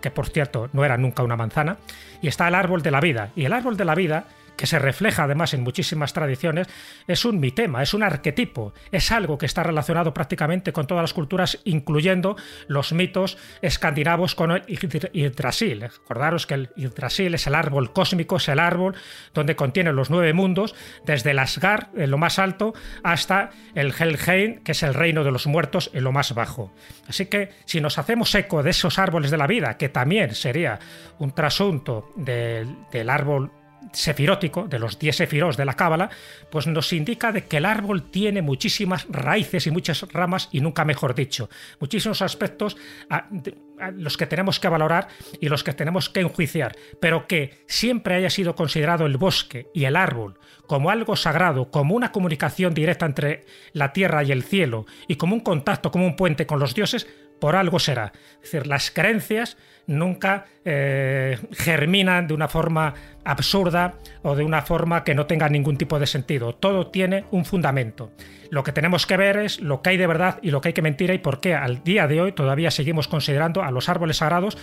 que 0.00 0.12
por 0.12 0.28
cierto 0.28 0.70
no 0.72 0.84
era 0.84 0.98
nunca 0.98 1.24
una 1.24 1.34
manzana, 1.34 1.78
y 2.20 2.28
está 2.28 2.46
el 2.46 2.54
árbol 2.54 2.82
de 2.82 2.92
la 2.92 3.00
vida. 3.00 3.30
Y 3.34 3.44
el 3.44 3.52
árbol 3.52 3.76
de 3.76 3.84
la 3.84 3.96
vida 3.96 4.26
que 4.56 4.66
se 4.66 4.78
refleja 4.78 5.24
además 5.24 5.54
en 5.54 5.62
muchísimas 5.62 6.12
tradiciones, 6.12 6.68
es 7.06 7.24
un 7.24 7.40
mitema, 7.40 7.82
es 7.82 7.94
un 7.94 8.02
arquetipo, 8.02 8.72
es 8.90 9.12
algo 9.12 9.38
que 9.38 9.46
está 9.46 9.62
relacionado 9.62 10.14
prácticamente 10.14 10.72
con 10.72 10.86
todas 10.86 11.02
las 11.02 11.14
culturas, 11.14 11.58
incluyendo 11.64 12.36
los 12.68 12.92
mitos 12.92 13.38
escandinavos 13.60 14.34
con 14.34 14.50
el 14.50 14.62
Yggdrasil. 14.66 15.84
Acordaros 15.84 16.46
que 16.46 16.54
el 16.54 16.70
Yggdrasil 16.76 17.34
es 17.34 17.46
el 17.46 17.54
árbol 17.54 17.92
cósmico, 17.92 18.36
es 18.36 18.48
el 18.48 18.58
árbol 18.58 18.94
donde 19.34 19.56
contiene 19.56 19.92
los 19.92 20.10
nueve 20.10 20.32
mundos, 20.32 20.74
desde 21.04 21.32
el 21.32 21.38
Asgard, 21.38 21.88
en 21.98 22.10
lo 22.10 22.18
más 22.18 22.38
alto, 22.38 22.74
hasta 23.02 23.50
el 23.74 23.92
Helheim, 23.98 24.62
que 24.62 24.72
es 24.72 24.82
el 24.82 24.94
reino 24.94 25.24
de 25.24 25.30
los 25.30 25.46
muertos, 25.46 25.90
en 25.92 26.04
lo 26.04 26.12
más 26.12 26.34
bajo. 26.34 26.72
Así 27.08 27.26
que 27.26 27.50
si 27.64 27.80
nos 27.80 27.98
hacemos 27.98 28.34
eco 28.34 28.62
de 28.62 28.70
esos 28.70 28.98
árboles 28.98 29.30
de 29.30 29.38
la 29.38 29.46
vida, 29.46 29.76
que 29.76 29.88
también 29.88 30.34
sería 30.34 30.78
un 31.18 31.32
trasunto 31.32 32.12
del 32.16 33.10
árbol 33.10 33.50
sefirótico, 33.92 34.68
de 34.68 34.78
los 34.78 34.98
10 34.98 35.16
sefirós 35.16 35.56
de 35.56 35.64
la 35.64 35.74
Cábala, 35.74 36.10
pues 36.50 36.66
nos 36.66 36.92
indica 36.92 37.32
de 37.32 37.44
que 37.44 37.58
el 37.58 37.64
árbol 37.64 38.10
tiene 38.10 38.42
muchísimas 38.42 39.06
raíces 39.08 39.66
y 39.66 39.70
muchas 39.70 40.02
ramas, 40.12 40.48
y 40.52 40.60
nunca 40.60 40.84
mejor 40.84 41.14
dicho, 41.14 41.48
muchísimos 41.80 42.22
aspectos 42.22 42.76
a, 43.10 43.28
los 43.96 44.16
que 44.16 44.26
tenemos 44.26 44.60
que 44.60 44.68
valorar 44.68 45.08
y 45.40 45.48
los 45.48 45.64
que 45.64 45.72
tenemos 45.72 46.08
que 46.08 46.20
enjuiciar, 46.20 46.76
pero 47.00 47.26
que 47.26 47.64
siempre 47.66 48.14
haya 48.14 48.30
sido 48.30 48.54
considerado 48.54 49.06
el 49.06 49.16
bosque 49.16 49.68
y 49.74 49.84
el 49.84 49.96
árbol 49.96 50.38
como 50.66 50.90
algo 50.90 51.16
sagrado, 51.16 51.70
como 51.70 51.94
una 51.94 52.12
comunicación 52.12 52.72
directa 52.72 53.04
entre 53.04 53.44
la 53.72 53.92
tierra 53.92 54.24
y 54.24 54.32
el 54.32 54.42
cielo, 54.42 54.86
y 55.06 55.16
como 55.16 55.34
un 55.34 55.40
contacto, 55.40 55.90
como 55.90 56.06
un 56.06 56.16
puente 56.16 56.46
con 56.46 56.60
los 56.60 56.74
dioses, 56.74 57.06
por 57.42 57.56
algo 57.56 57.80
será. 57.80 58.12
Es 58.36 58.52
decir, 58.52 58.68
las 58.68 58.92
creencias 58.92 59.56
nunca 59.88 60.44
eh, 60.64 61.36
germinan 61.50 62.28
de 62.28 62.34
una 62.34 62.46
forma 62.46 62.94
absurda 63.24 63.94
o 64.22 64.36
de 64.36 64.44
una 64.44 64.62
forma 64.62 65.02
que 65.02 65.16
no 65.16 65.26
tenga 65.26 65.48
ningún 65.48 65.76
tipo 65.76 65.98
de 65.98 66.06
sentido. 66.06 66.54
Todo 66.54 66.92
tiene 66.92 67.24
un 67.32 67.44
fundamento. 67.44 68.12
Lo 68.50 68.62
que 68.62 68.70
tenemos 68.70 69.08
que 69.08 69.16
ver 69.16 69.38
es 69.38 69.60
lo 69.60 69.82
que 69.82 69.90
hay 69.90 69.96
de 69.96 70.06
verdad 70.06 70.38
y 70.40 70.52
lo 70.52 70.60
que 70.60 70.68
hay 70.68 70.72
que 70.72 70.82
mentira 70.82 71.14
y 71.14 71.18
por 71.18 71.40
qué 71.40 71.56
al 71.56 71.82
día 71.82 72.06
de 72.06 72.20
hoy 72.20 72.30
todavía 72.30 72.70
seguimos 72.70 73.08
considerando 73.08 73.64
a 73.64 73.72
los 73.72 73.88
árboles 73.88 74.18
sagrados 74.18 74.56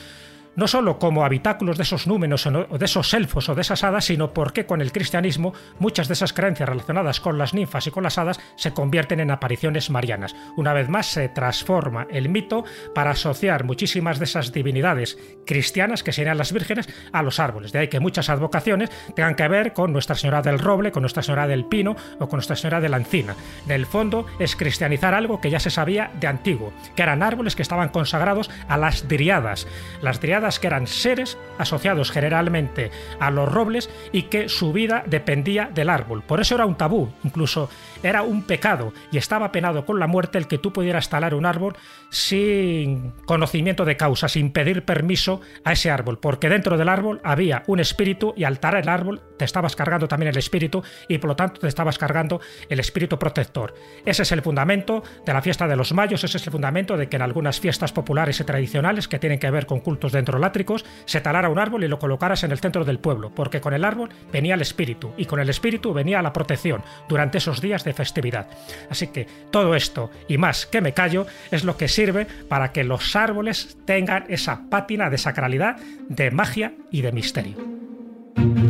no 0.56 0.68
solo 0.68 1.00
como 1.00 1.24
habitáculos 1.26 1.78
de 1.78 1.84
esos 1.84 2.08
números 2.08 2.46
o 2.46 2.78
de 2.78 2.86
esos 2.86 3.14
elfos 3.14 3.50
o 3.50 3.56
de 3.56 3.62
esas 3.62 3.84
hadas, 3.84 4.06
sino 4.06 4.34
porque 4.34 4.66
con 4.66 4.82
el 4.82 4.92
cristianismo 4.92 5.54
muchas 5.80 6.08
de 6.08 6.14
esas 6.14 6.34
creencias 6.34 6.68
relacionadas 6.68 7.20
con 7.20 7.38
las 7.38 7.54
ninfas 7.54 7.88
y 7.88 7.92
con 7.92 8.04
las 8.04 8.18
hadas 8.18 8.40
se 8.56 8.74
convierten 8.74 9.20
en 9.20 9.32
apariciones 9.32 9.90
marianas. 9.90 10.36
Una 10.58 10.74
vez 10.74 10.90
más 10.90 11.08
se 11.08 11.30
transforma 11.30 12.08
el 12.10 12.30
mito 12.30 12.66
para 12.94 13.12
asociar 13.12 13.64
muchísimas 13.64 14.20
de 14.20 14.26
esas 14.26 14.52
divinidades 14.52 15.18
cristianas, 15.46 16.04
que 16.04 16.14
serían 16.14 16.38
las 16.38 16.52
vírgenes, 16.52 16.90
a 17.12 17.24
los 17.24 17.40
árboles. 17.40 17.72
De 17.72 17.80
ahí 17.80 17.88
que 17.88 18.00
muchas 18.00 18.30
advocaciones 18.30 18.90
tengan 19.16 19.36
que 19.36 19.48
ver 19.48 19.74
con 19.74 19.92
Nuestra 19.94 20.16
Señora 20.16 20.42
del 20.42 20.60
Roble, 20.60 20.92
con 20.92 21.02
Nuestra 21.02 21.24
Señora 21.24 21.48
del 21.48 21.66
Pino 21.66 21.96
o 22.20 22.28
con 22.28 22.38
Nuestra 22.38 22.56
Señora 22.56 22.82
de 22.82 22.90
la 22.90 22.98
Encina. 22.98 23.36
En 23.66 23.72
el 23.72 23.86
fondo 23.86 24.26
es 24.40 24.56
cristianizar 24.56 25.14
algo 25.14 25.42
que 25.42 25.50
ya 25.50 25.60
se 25.60 25.70
sabía 25.70 26.12
de 26.20 26.28
antiguo, 26.28 26.74
que 26.96 27.04
eran 27.04 27.24
árboles 27.24 27.56
que 27.56 27.62
estaban 27.62 27.90
consagrados 27.90 28.50
a 28.68 28.78
las 28.78 29.08
driadas. 29.08 29.68
Las 30.02 30.20
que 30.60 30.68
eran 30.68 30.88
seres 30.88 31.38
asociados 31.58 32.12
generalmente 32.12 32.92
a 33.20 33.32
los 33.32 33.52
robles 33.52 33.90
y 34.12 34.24
que 34.24 34.50
su 34.50 34.72
vida 34.72 35.04
dependía 35.06 35.70
del 35.74 35.90
árbol. 35.90 36.24
Por 36.24 36.40
eso 36.40 36.56
era 36.56 36.66
un 36.66 36.76
tabú, 36.76 37.12
incluso 37.24 37.70
era 38.02 38.22
un 38.22 38.44
pecado 38.44 38.94
y 39.12 39.18
estaba 39.18 39.52
penado 39.52 39.86
con 39.86 40.00
la 40.00 40.08
muerte 40.08 40.38
el 40.38 40.48
que 40.48 40.58
tú 40.58 40.72
pudieras 40.72 41.10
talar 41.10 41.34
un 41.34 41.46
árbol 41.46 41.76
sin 42.10 43.12
conocimiento 43.26 43.86
de 43.86 43.98
causa, 43.98 44.30
sin 44.30 44.52
pedir 44.52 44.84
permiso 44.84 45.42
a 45.64 45.74
ese 45.74 45.92
árbol, 45.92 46.20
porque 46.20 46.50
dentro 46.50 46.78
del 46.78 46.90
árbol 46.90 47.20
había 47.24 47.64
un 47.68 47.80
espíritu 47.80 48.34
y 48.38 48.46
al 48.46 48.60
el 48.78 48.90
árbol 48.90 49.22
te 49.40 49.46
estabas 49.46 49.76
cargando 49.76 50.08
también 50.08 50.30
el 50.30 50.38
espíritu 50.38 50.84
y 51.08 51.18
por 51.18 51.30
lo 51.30 51.36
tanto 51.36 51.62
te 51.62 51.68
estabas 51.68 51.98
cargando 51.98 52.42
el 52.68 52.80
espíritu 52.80 53.18
protector. 53.18 53.74
Ese 54.06 54.24
es 54.24 54.32
el 54.34 54.42
fundamento 54.42 55.02
de 55.26 55.34
la 55.34 55.42
fiesta 55.42 55.68
de 55.68 55.78
los 55.78 55.94
mayos, 55.94 56.24
ese 56.24 56.38
es 56.38 56.46
el 56.46 56.52
fundamento 56.52 56.98
de 56.98 57.08
que 57.08 57.16
en 57.16 57.22
algunas 57.24 57.60
fiestas 57.60 57.94
populares 57.94 58.40
y 58.40 58.44
tradicionales 58.44 59.08
que 59.08 59.18
tienen 59.18 59.40
que 59.40 59.50
ver 59.50 59.66
con 59.66 59.80
cultos 59.80 60.12
dendrolátricos 60.12 60.86
se 61.06 61.22
talara 61.22 61.50
un 61.50 61.58
árbol 61.58 61.86
y 61.86 61.88
lo 61.88 62.00
colocaras 62.00 62.44
en 62.44 62.52
el 62.52 62.60
centro 62.60 62.84
del 62.84 63.00
pueblo, 63.00 63.32
porque 63.34 63.62
con 63.62 63.74
el 63.74 63.86
árbol 63.86 64.10
venía 64.32 64.56
el 64.56 64.62
espíritu 64.62 65.14
y 65.18 65.26
con 65.26 65.40
el 65.40 65.50
espíritu 65.50 65.94
venía 65.94 66.22
la 66.22 66.34
protección 66.34 66.84
durante 67.08 67.38
esos 67.38 67.62
días 67.62 67.86
de 67.86 67.94
festividad. 67.94 68.48
Así 68.90 69.08
que 69.08 69.26
todo 69.52 69.74
esto 69.74 70.12
y 70.28 70.38
más 70.38 70.66
que 70.66 70.82
me 70.82 70.94
callo 70.94 71.26
es 71.50 71.64
lo 71.64 71.78
que 71.78 71.88
sirve 71.88 72.26
para 72.26 72.74
que 72.74 72.84
los 72.84 73.16
árboles 73.16 73.78
tengan 73.86 74.26
esa 74.28 74.64
pátina 74.70 75.10
de 75.10 75.18
sacralidad, 75.18 75.78
de 76.10 76.30
magia 76.30 76.74
y 76.92 77.02
de 77.02 77.12
misterio. 77.14 78.69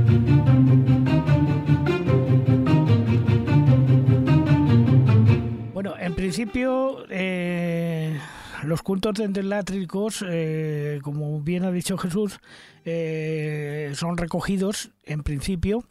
Principio 6.30 7.06
eh, 7.10 8.20
los 8.62 8.84
cultos 8.84 9.16
dendrolátricos, 9.16 10.24
eh, 10.30 11.00
como 11.02 11.42
bien 11.42 11.64
ha 11.64 11.72
dicho 11.72 11.98
Jesús, 11.98 12.40
eh, 12.86 13.92
son 13.96 14.16
recogidos 14.16 14.92
en 15.06 15.24
principio 15.24 15.84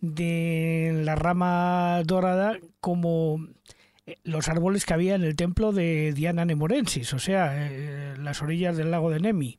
de 0.00 1.02
la 1.04 1.16
rama 1.16 2.02
dorada 2.04 2.56
como 2.80 3.44
eh, 4.06 4.14
los 4.22 4.48
árboles 4.48 4.86
que 4.86 4.94
había 4.94 5.16
en 5.16 5.24
el 5.24 5.34
templo 5.34 5.72
de 5.72 6.12
Diana 6.12 6.44
Nemorensis, 6.44 7.12
o 7.12 7.18
sea, 7.18 7.68
las 8.16 8.42
orillas 8.42 8.76
del 8.76 8.92
lago 8.92 9.10
de 9.10 9.18
Nemi. 9.18 9.58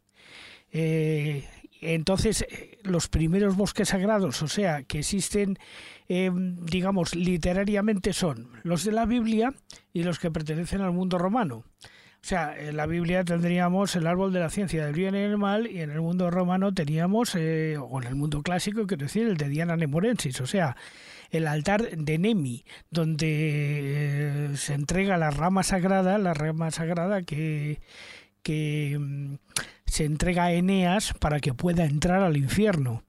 Eh, 1.81 1.93
entonces, 1.95 2.45
los 2.83 3.07
primeros 3.09 3.55
bosques 3.55 3.89
sagrados, 3.89 4.41
o 4.41 4.47
sea, 4.47 4.83
que 4.83 4.99
existen, 4.99 5.57
digamos, 6.07 7.15
literariamente 7.15 8.13
son 8.13 8.49
los 8.63 8.83
de 8.83 8.91
la 8.91 9.05
Biblia 9.05 9.53
y 9.93 10.03
los 10.03 10.19
que 10.19 10.31
pertenecen 10.31 10.81
al 10.81 10.91
mundo 10.91 11.17
romano. 11.17 11.63
O 12.23 12.27
sea, 12.27 12.55
en 12.55 12.77
la 12.77 12.85
Biblia 12.85 13.23
tendríamos 13.23 13.95
el 13.95 14.05
árbol 14.05 14.31
de 14.31 14.39
la 14.39 14.51
ciencia 14.51 14.85
del 14.85 14.93
bien 14.93 15.15
y 15.15 15.19
el 15.19 15.39
mal, 15.39 15.65
y 15.65 15.81
en 15.81 15.89
el 15.89 16.01
mundo 16.01 16.29
romano 16.29 16.71
teníamos, 16.71 17.33
eh, 17.33 17.77
o 17.79 17.99
en 17.99 18.07
el 18.07 18.13
mundo 18.13 18.43
clásico, 18.43 18.85
quiero 18.85 19.05
decir, 19.05 19.27
el 19.27 19.37
de 19.37 19.49
Diana 19.49 19.75
Nemorensis, 19.75 20.39
o 20.39 20.45
sea, 20.45 20.77
el 21.31 21.47
altar 21.47 21.97
de 21.97 22.19
Nemi, 22.19 22.63
donde 22.91 24.51
eh, 24.51 24.55
se 24.55 24.75
entrega 24.75 25.17
la 25.17 25.31
rama 25.31 25.63
sagrada, 25.63 26.19
la 26.19 26.35
rama 26.35 26.69
sagrada 26.69 27.23
que, 27.23 27.79
que 28.43 28.97
mm, 28.99 29.35
se 29.85 30.05
entrega 30.05 30.45
a 30.45 30.53
Eneas 30.53 31.13
para 31.19 31.39
que 31.39 31.53
pueda 31.53 31.85
entrar 31.85 32.23
al 32.23 32.37
infierno. 32.37 33.03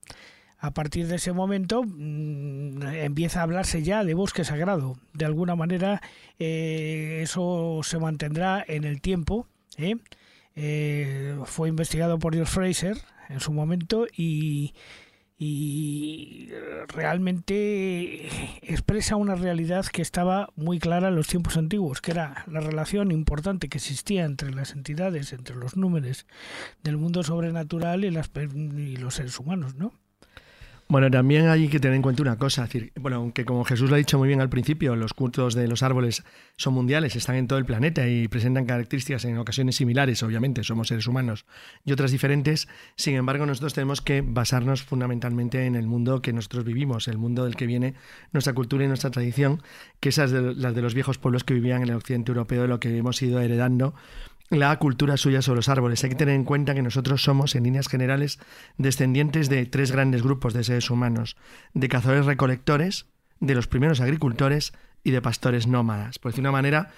A 0.58 0.72
partir 0.72 1.08
de 1.08 1.16
ese 1.16 1.32
momento 1.32 1.82
mm, 1.84 2.82
empieza 2.82 3.40
a 3.40 3.42
hablarse 3.42 3.82
ya 3.82 4.04
de 4.04 4.14
bosque 4.14 4.44
sagrado. 4.44 4.96
De 5.12 5.24
alguna 5.24 5.56
manera 5.56 6.00
eh, 6.38 7.20
eso 7.22 7.80
se 7.82 7.98
mantendrá 7.98 8.64
en 8.66 8.84
el 8.84 9.00
tiempo. 9.00 9.48
¿eh? 9.76 9.96
Eh, 10.54 11.36
fue 11.44 11.68
investigado 11.68 12.18
por 12.18 12.34
George 12.34 12.52
Fraser 12.52 12.98
en 13.28 13.40
su 13.40 13.52
momento 13.52 14.06
y, 14.16 14.74
y 15.44 16.50
realmente 16.86 18.28
expresa 18.62 19.16
una 19.16 19.34
realidad 19.34 19.84
que 19.86 20.00
estaba 20.00 20.50
muy 20.54 20.78
clara 20.78 21.08
en 21.08 21.16
los 21.16 21.26
tiempos 21.26 21.56
antiguos, 21.56 22.00
que 22.00 22.12
era 22.12 22.44
la 22.46 22.60
relación 22.60 23.10
importante 23.10 23.68
que 23.68 23.78
existía 23.78 24.24
entre 24.24 24.52
las 24.52 24.70
entidades, 24.70 25.32
entre 25.32 25.56
los 25.56 25.76
números 25.76 26.26
del 26.84 26.96
mundo 26.96 27.24
sobrenatural 27.24 28.04
y, 28.04 28.12
las, 28.12 28.30
y 28.36 28.96
los 28.98 29.14
seres 29.14 29.36
humanos, 29.40 29.74
¿no? 29.74 29.92
Bueno, 30.92 31.10
también 31.10 31.48
hay 31.48 31.68
que 31.68 31.80
tener 31.80 31.96
en 31.96 32.02
cuenta 32.02 32.20
una 32.20 32.36
cosa, 32.36 32.64
decir, 32.64 32.92
bueno, 33.00 33.16
aunque 33.16 33.46
como 33.46 33.64
Jesús 33.64 33.88
lo 33.88 33.94
ha 33.94 33.98
dicho 33.98 34.18
muy 34.18 34.28
bien 34.28 34.42
al 34.42 34.50
principio, 34.50 34.94
los 34.94 35.14
cultos 35.14 35.54
de 35.54 35.66
los 35.66 35.82
árboles 35.82 36.22
son 36.58 36.74
mundiales, 36.74 37.16
están 37.16 37.36
en 37.36 37.48
todo 37.48 37.58
el 37.58 37.64
planeta 37.64 38.06
y 38.06 38.28
presentan 38.28 38.66
características 38.66 39.24
en 39.24 39.38
ocasiones 39.38 39.76
similares, 39.76 40.22
obviamente, 40.22 40.62
somos 40.64 40.88
seres 40.88 41.06
humanos, 41.06 41.46
y 41.86 41.92
otras 41.92 42.10
diferentes, 42.10 42.68
sin 42.94 43.14
embargo, 43.14 43.46
nosotros 43.46 43.72
tenemos 43.72 44.02
que 44.02 44.20
basarnos 44.20 44.82
fundamentalmente 44.82 45.64
en 45.64 45.76
el 45.76 45.86
mundo 45.86 46.20
que 46.20 46.34
nosotros 46.34 46.66
vivimos, 46.66 47.08
el 47.08 47.16
mundo 47.16 47.44
del 47.44 47.56
que 47.56 47.64
viene 47.64 47.94
nuestra 48.32 48.52
cultura 48.52 48.84
y 48.84 48.88
nuestra 48.88 49.10
tradición, 49.10 49.62
que 49.98 50.10
esas 50.10 50.30
de 50.30 50.54
las 50.54 50.74
de 50.74 50.82
los 50.82 50.92
viejos 50.92 51.16
pueblos 51.16 51.42
que 51.42 51.54
vivían 51.54 51.80
en 51.80 51.88
el 51.88 51.94
occidente 51.94 52.32
europeo, 52.32 52.60
de 52.60 52.68
lo 52.68 52.80
que 52.80 52.94
hemos 52.94 53.22
ido 53.22 53.40
heredando 53.40 53.94
la 54.50 54.76
cultura 54.78 55.16
suya 55.16 55.42
sobre 55.42 55.58
los 55.58 55.68
árboles. 55.68 56.02
Hay 56.04 56.10
que 56.10 56.16
tener 56.16 56.34
en 56.34 56.44
cuenta 56.44 56.74
que 56.74 56.82
nosotros 56.82 57.22
somos, 57.22 57.54
en 57.54 57.64
líneas 57.64 57.88
generales, 57.88 58.38
descendientes 58.76 59.48
de 59.48 59.66
tres 59.66 59.92
grandes 59.92 60.22
grupos 60.22 60.54
de 60.54 60.64
seres 60.64 60.90
humanos, 60.90 61.36
de 61.74 61.88
cazadores 61.88 62.26
recolectores, 62.26 63.06
de 63.40 63.54
los 63.54 63.66
primeros 63.66 64.00
agricultores 64.00 64.72
y 65.04 65.10
de 65.10 65.22
pastores 65.22 65.66
nómadas. 65.66 66.18
Por 66.18 66.32
decir 66.32 66.42
una 66.42 66.52
manera, 66.52 66.90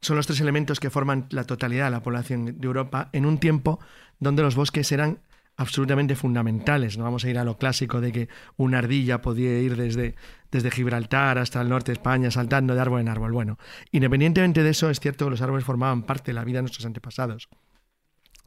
son 0.00 0.16
los 0.16 0.26
tres 0.26 0.40
elementos 0.40 0.80
que 0.80 0.90
forman 0.90 1.26
la 1.30 1.44
totalidad 1.44 1.84
de 1.84 1.92
la 1.92 2.02
población 2.02 2.58
de 2.58 2.66
Europa 2.66 3.08
en 3.12 3.24
un 3.24 3.38
tiempo 3.38 3.78
donde 4.18 4.42
los 4.42 4.56
bosques 4.56 4.90
eran 4.90 5.18
absolutamente 5.56 6.16
fundamentales. 6.16 6.98
No 6.98 7.04
vamos 7.04 7.24
a 7.24 7.30
ir 7.30 7.38
a 7.38 7.44
lo 7.44 7.56
clásico 7.58 8.00
de 8.00 8.12
que 8.12 8.28
una 8.56 8.78
ardilla 8.78 9.20
podía 9.20 9.58
ir 9.58 9.76
desde, 9.76 10.14
desde 10.50 10.70
Gibraltar 10.70 11.38
hasta 11.38 11.60
el 11.60 11.68
norte 11.68 11.92
de 11.92 11.94
España 11.94 12.30
saltando 12.30 12.74
de 12.74 12.80
árbol 12.80 13.00
en 13.00 13.08
árbol. 13.08 13.32
Bueno, 13.32 13.58
independientemente 13.90 14.62
de 14.62 14.70
eso, 14.70 14.90
es 14.90 15.00
cierto 15.00 15.26
que 15.26 15.30
los 15.30 15.42
árboles 15.42 15.64
formaban 15.64 16.02
parte 16.02 16.30
de 16.30 16.34
la 16.34 16.44
vida 16.44 16.58
de 16.58 16.62
nuestros 16.62 16.86
antepasados. 16.86 17.48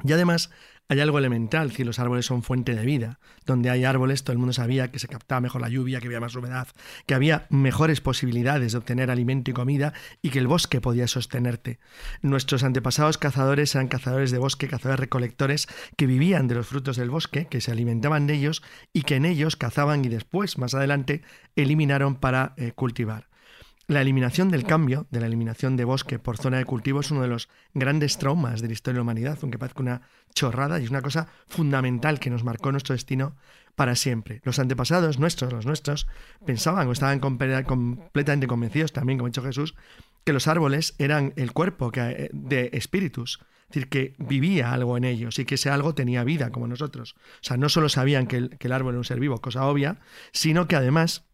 Y 0.03 0.11
además, 0.11 0.49
hay 0.87 0.99
algo 0.99 1.17
elemental, 1.17 1.71
si 1.71 1.83
los 1.83 1.97
árboles 1.97 2.27
son 2.27 2.43
fuente 2.43 2.75
de 2.75 2.85
vida. 2.85 3.19
Donde 3.45 3.71
hay 3.71 3.85
árboles, 3.85 4.23
todo 4.23 4.33
el 4.33 4.37
mundo 4.37 4.53
sabía 4.53 4.91
que 4.91 4.99
se 4.99 5.07
captaba 5.07 5.41
mejor 5.41 5.61
la 5.61 5.69
lluvia, 5.69 5.99
que 5.99 6.05
había 6.05 6.19
más 6.19 6.35
humedad, 6.35 6.67
que 7.07 7.15
había 7.15 7.47
mejores 7.49 8.01
posibilidades 8.01 8.73
de 8.73 8.77
obtener 8.77 9.09
alimento 9.09 9.49
y 9.49 9.55
comida 9.55 9.93
y 10.21 10.29
que 10.29 10.37
el 10.37 10.45
bosque 10.45 10.81
podía 10.81 11.07
sostenerte. 11.07 11.79
Nuestros 12.21 12.63
antepasados 12.63 13.17
cazadores 13.17 13.73
eran 13.73 13.87
cazadores 13.87 14.29
de 14.29 14.37
bosque, 14.37 14.67
cazadores 14.67 14.99
recolectores, 14.99 15.67
que 15.97 16.05
vivían 16.05 16.47
de 16.47 16.55
los 16.55 16.67
frutos 16.67 16.97
del 16.97 17.09
bosque, 17.09 17.47
que 17.47 17.61
se 17.61 17.71
alimentaban 17.71 18.27
de 18.27 18.35
ellos 18.35 18.61
y 18.93 19.01
que 19.01 19.15
en 19.15 19.25
ellos 19.25 19.55
cazaban 19.55 20.05
y 20.05 20.09
después, 20.09 20.59
más 20.59 20.75
adelante, 20.75 21.23
eliminaron 21.55 22.15
para 22.15 22.53
eh, 22.57 22.73
cultivar. 22.73 23.27
La 23.87 24.01
eliminación 24.01 24.49
del 24.49 24.65
cambio, 24.65 25.05
de 25.11 25.19
la 25.19 25.27
eliminación 25.27 25.77
de 25.77 25.85
bosque 25.85 26.17
por 26.17 26.37
zona 26.37 26.57
de 26.57 26.65
cultivo, 26.65 27.01
es 27.01 27.11
uno 27.11 27.21
de 27.21 27.27
los 27.27 27.49
grandes 27.75 28.17
traumas 28.17 28.61
de 28.61 28.67
la 28.67 28.73
historia 28.73 28.95
de 28.95 28.99
la 28.99 29.03
humanidad, 29.03 29.37
aunque 29.43 29.59
parezca 29.59 29.81
una 29.81 30.01
chorrada 30.33 30.79
y 30.79 30.85
es 30.85 30.89
una 30.89 31.03
cosa 31.03 31.27
fundamental 31.47 32.19
que 32.19 32.31
nos 32.31 32.43
marcó 32.43 32.71
nuestro 32.71 32.93
destino 32.93 33.35
para 33.75 33.95
siempre. 33.95 34.41
Los 34.43 34.57
antepasados 34.57 35.19
nuestros, 35.19 35.53
los 35.53 35.67
nuestros, 35.67 36.07
pensaban 36.45 36.87
o 36.87 36.93
estaban 36.93 37.19
completamente 37.19 38.47
convencidos 38.47 38.91
también, 38.91 39.19
como 39.19 39.27
ha 39.27 39.29
dicho 39.29 39.43
Jesús, 39.43 39.75
que 40.23 40.33
los 40.33 40.47
árboles 40.47 40.95
eran 40.97 41.33
el 41.35 41.51
cuerpo 41.51 41.91
eh, 41.93 42.29
de 42.33 42.71
espíritus, 42.73 43.39
es 43.63 43.67
decir, 43.67 43.89
que 43.89 44.15
vivía 44.17 44.73
algo 44.73 44.97
en 44.97 45.03
ellos 45.03 45.37
y 45.37 45.45
que 45.45 45.55
ese 45.55 45.69
algo 45.69 45.93
tenía 45.93 46.23
vida 46.23 46.49
como 46.49 46.67
nosotros. 46.67 47.15
O 47.17 47.43
sea, 47.43 47.57
no 47.57 47.69
solo 47.69 47.89
sabían 47.89 48.25
que 48.25 48.37
el, 48.37 48.57
que 48.57 48.67
el 48.67 48.73
árbol 48.73 48.93
era 48.93 48.99
un 48.99 49.05
ser 49.05 49.19
vivo, 49.19 49.41
cosa 49.41 49.67
obvia, 49.67 49.99
sino 50.31 50.67
que 50.67 50.75
además 50.75 51.25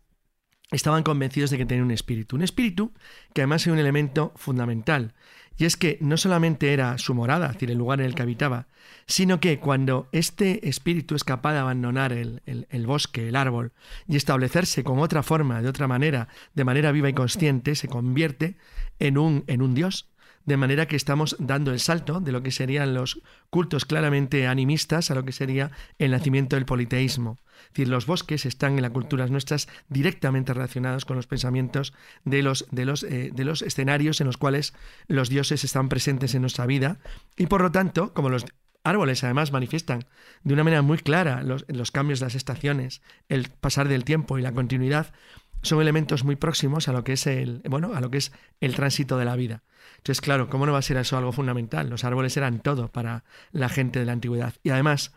estaban 0.71 1.03
convencidos 1.03 1.49
de 1.49 1.57
que 1.57 1.65
tenía 1.65 1.83
un 1.83 1.91
espíritu. 1.91 2.35
Un 2.35 2.43
espíritu 2.43 2.91
que 3.33 3.41
además 3.41 3.63
es 3.63 3.73
un 3.73 3.79
elemento 3.79 4.33
fundamental 4.35 5.13
Y 5.57 5.65
es 5.65 5.75
que 5.75 5.97
no 6.01 6.17
solamente 6.17 6.73
era 6.73 6.97
su 6.97 7.13
morada, 7.13 7.47
es 7.47 7.53
decir, 7.53 7.71
el 7.71 7.77
lugar 7.77 7.99
en 7.99 8.07
el 8.07 8.15
que 8.15 8.23
habitaba, 8.23 8.67
sino 9.05 9.39
que 9.39 9.59
cuando 9.59 10.07
este 10.11 10.67
espíritu 10.67 11.13
es 11.13 11.23
capaz 11.23 11.53
de 11.53 11.59
abandonar 11.59 12.13
el, 12.13 12.85
bosque, 12.87 13.27
el 13.27 13.35
árbol, 13.35 13.73
y 14.07 14.15
establecerse 14.15 14.83
con 14.83 14.99
otra 14.99 15.21
forma, 15.21 15.61
de 15.61 15.69
otra 15.69 15.87
manera, 15.87 16.29
de 16.55 16.63
manera 16.63 16.91
viva 16.91 17.09
y 17.09 17.13
consciente, 17.13 17.75
se 17.75 17.87
convierte 17.87 18.55
en 18.99 19.17
un, 19.17 19.43
en 19.47 19.61
un 19.61 19.75
dios. 19.75 20.10
De 20.45 20.57
manera 20.57 20.87
que 20.87 20.95
estamos 20.95 21.35
dando 21.39 21.71
el 21.71 21.79
salto 21.79 22.19
de 22.19 22.31
lo 22.31 22.41
que 22.43 22.51
serían 22.51 22.93
los 22.93 23.21
cultos 23.49 23.85
claramente 23.85 24.47
animistas 24.47 25.11
a 25.11 25.15
lo 25.15 25.23
que 25.23 25.31
sería 25.31 25.71
el 25.99 26.11
nacimiento 26.11 26.55
del 26.55 26.65
politeísmo. 26.65 27.37
Es 27.63 27.69
decir, 27.69 27.87
los 27.89 28.05
bosques 28.05 28.45
están 28.45 28.75
en 28.75 28.81
las 28.81 28.91
culturas 28.91 29.29
nuestras 29.29 29.67
directamente 29.87 30.53
relacionados 30.53 31.05
con 31.05 31.15
los 31.15 31.27
pensamientos 31.27 31.93
de 32.25 32.41
los, 32.41 32.65
de 32.71 32.85
los, 32.85 33.03
eh, 33.03 33.31
de 33.33 33.45
los 33.45 33.61
escenarios 33.61 34.19
en 34.19 34.27
los 34.27 34.37
cuales 34.37 34.73
los 35.07 35.29
dioses 35.29 35.63
están 35.63 35.89
presentes 35.89 36.33
en 36.33 36.41
nuestra 36.41 36.65
vida 36.65 36.97
y 37.37 37.47
por 37.47 37.61
lo 37.61 37.71
tanto, 37.71 38.13
como 38.13 38.29
los 38.29 38.45
árboles 38.83 39.23
además 39.23 39.51
manifiestan 39.51 40.05
de 40.43 40.53
una 40.53 40.63
manera 40.63 40.81
muy 40.81 40.97
clara 40.97 41.43
los, 41.43 41.65
los 41.67 41.91
cambios 41.91 42.19
de 42.19 42.25
las 42.25 42.35
estaciones, 42.35 43.01
el 43.29 43.49
pasar 43.49 43.87
del 43.87 44.03
tiempo 44.03 44.37
y 44.37 44.41
la 44.41 44.53
continuidad, 44.53 45.13
son 45.61 45.81
elementos 45.81 46.23
muy 46.23 46.35
próximos 46.35 46.87
a 46.87 46.93
lo 46.93 47.03
que 47.03 47.13
es 47.13 47.27
el, 47.27 47.61
bueno, 47.69 47.93
a 47.93 48.01
lo 48.01 48.09
que 48.09 48.17
es 48.17 48.31
el 48.59 48.75
tránsito 48.75 49.17
de 49.17 49.25
la 49.25 49.35
vida. 49.35 49.63
Entonces, 49.97 50.21
claro, 50.21 50.49
¿cómo 50.49 50.65
no 50.65 50.73
va 50.73 50.79
a 50.79 50.83
ser 50.83 50.97
eso 50.97 51.17
algo 51.17 51.31
fundamental? 51.31 51.89
Los 51.89 52.03
árboles 52.03 52.35
eran 52.37 52.59
todo 52.59 52.91
para 52.91 53.23
la 53.51 53.69
gente 53.69 53.99
de 53.99 54.05
la 54.05 54.13
antigüedad. 54.13 54.55
Y 54.63 54.69
además, 54.69 55.13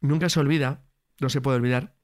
nunca 0.00 0.28
se 0.28 0.40
olvida, 0.40 0.82
no 1.20 1.28
se 1.28 1.40
puede 1.40 1.56
olvidar, 1.56 1.94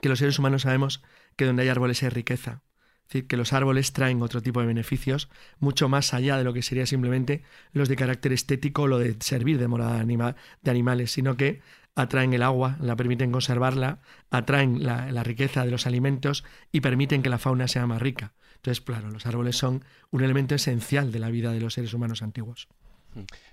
que 0.00 0.08
los 0.08 0.18
seres 0.18 0.38
humanos 0.38 0.62
sabemos 0.62 1.02
que 1.36 1.44
donde 1.44 1.62
hay 1.62 1.68
árboles 1.68 2.02
hay 2.02 2.08
riqueza. 2.08 2.62
Es 3.02 3.14
decir, 3.14 3.26
que 3.26 3.36
los 3.36 3.52
árboles 3.52 3.92
traen 3.92 4.22
otro 4.22 4.40
tipo 4.40 4.60
de 4.60 4.66
beneficios, 4.66 5.28
mucho 5.58 5.88
más 5.88 6.14
allá 6.14 6.36
de 6.36 6.44
lo 6.44 6.52
que 6.52 6.62
sería 6.62 6.86
simplemente 6.86 7.42
los 7.72 7.88
de 7.88 7.96
carácter 7.96 8.32
estético 8.32 8.82
o 8.82 8.86
lo 8.86 8.98
de 8.98 9.16
servir 9.18 9.58
de 9.58 9.66
morada 9.66 9.96
de 9.96 10.70
animales, 10.70 11.10
sino 11.10 11.36
que 11.36 11.60
atraen 11.94 12.32
el 12.32 12.42
agua, 12.42 12.76
la 12.80 12.96
permiten 12.96 13.32
conservarla, 13.32 14.00
atraen 14.30 14.84
la, 14.84 15.10
la, 15.10 15.22
riqueza 15.22 15.64
de 15.64 15.70
los 15.70 15.86
alimentos 15.86 16.44
y 16.72 16.80
permiten 16.80 17.22
que 17.22 17.30
la 17.30 17.38
fauna 17.38 17.68
sea 17.68 17.86
más 17.86 18.00
rica. 18.00 18.32
Entonces, 18.56 18.80
claro, 18.80 19.10
los 19.10 19.26
árboles 19.26 19.56
son 19.56 19.84
un 20.10 20.22
elemento 20.22 20.54
esencial 20.54 21.12
de 21.12 21.18
la 21.18 21.30
vida 21.30 21.52
de 21.52 21.60
los 21.60 21.74
seres 21.74 21.94
humanos 21.94 22.22
antiguos. 22.22 22.68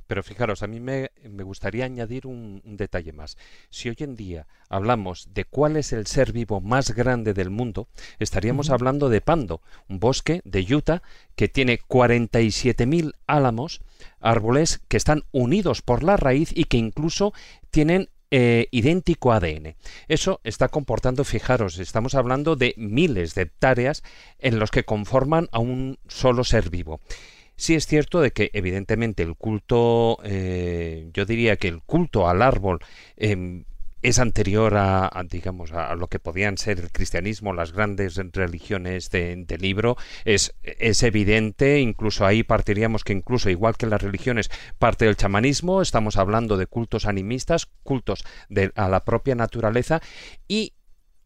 Pero 0.06 0.24
fijaros, 0.24 0.63
a 0.63 0.67
mí 0.67 0.79
me, 0.79 1.10
gustaría 1.44 1.86
añadir 1.86 2.27
un, 2.27 2.62
detalle 2.63 3.12
más. 3.12 3.38
Si 3.70 3.89
hoy 3.89 3.98
en 4.00 4.15
día 4.15 4.48
hablamos 4.70 5.29
de 5.34 5.46
cuál 5.46 5.77
es 5.77 5.91
el 5.94 6.08
ser 6.08 6.32
vivo 6.32 6.62
más 6.62 6.91
grande 6.91 7.34
del 7.34 7.50
mundo, 7.50 7.89
estaríamos 8.20 8.70
hablando 8.70 9.10
de 9.10 9.22
Pando, 9.22 9.62
un 9.89 10.00
bosque 10.00 10.41
de 10.46 10.62
Utah 10.74 11.01
que 11.36 11.48
tiene 11.48 11.79
47.000 11.79 13.13
álamos, 13.25 13.82
árboles 14.20 14.82
que 14.88 14.98
están 14.98 15.24
unidos 15.32 15.82
por 15.82 16.03
la 16.03 16.17
raíz 16.17 16.51
y 16.56 16.65
que 16.65 16.77
incluso 16.77 17.34
tienen 17.70 18.10
eh, 18.31 18.67
idéntico 18.72 19.31
ADN. 19.31 19.75
Eso 20.07 20.41
está 20.43 20.67
comportando, 20.67 21.24
fijaros, 21.24 21.79
estamos 21.79 22.15
hablando 22.15 22.55
de 22.55 22.74
miles 22.77 23.36
de 23.36 23.43
hectáreas 23.43 24.03
en 24.39 24.60
los 24.60 24.72
que 24.72 24.84
conforman 24.84 25.48
a 25.51 25.60
un 25.60 25.98
solo 26.07 26.43
ser 26.43 26.69
vivo. 26.69 27.00
Sí 27.55 27.74
es 27.74 27.88
cierto 27.88 28.22
de 28.22 28.31
que 28.31 28.51
evidentemente 28.53 29.24
el 29.24 29.36
culto, 29.36 30.19
eh, 30.24 31.10
yo 31.13 31.25
diría 31.25 31.57
que 31.57 31.67
el 31.67 31.81
culto 31.81 32.29
al 32.29 32.41
árbol 32.43 32.79
em, 33.15 33.63
es 34.01 34.19
anterior 34.19 34.75
a, 34.75 35.11
digamos 35.29 35.71
a 35.71 35.95
lo 35.95 36.07
que 36.07 36.19
podían 36.19 36.57
ser 36.57 36.79
el 36.79 36.91
cristianismo, 36.91 37.53
las 37.53 37.71
grandes 37.71 38.15
religiones 38.33 39.09
de, 39.09 39.57
libro, 39.59 39.97
es, 40.25 40.55
es, 40.63 41.03
evidente, 41.03 41.79
incluso 41.79 42.25
ahí 42.25 42.43
partiríamos 42.43 43.03
que 43.03 43.13
incluso 43.13 43.49
igual 43.49 43.75
que 43.75 43.87
las 43.87 44.01
religiones 44.01 44.49
parte 44.77 45.05
del 45.05 45.17
chamanismo, 45.17 45.81
estamos 45.81 46.17
hablando 46.17 46.57
de 46.57 46.67
cultos 46.67 47.05
animistas, 47.05 47.67
cultos 47.83 48.23
de, 48.49 48.71
a 48.75 48.89
la 48.89 49.03
propia 49.03 49.35
naturaleza 49.35 50.01
y 50.47 50.73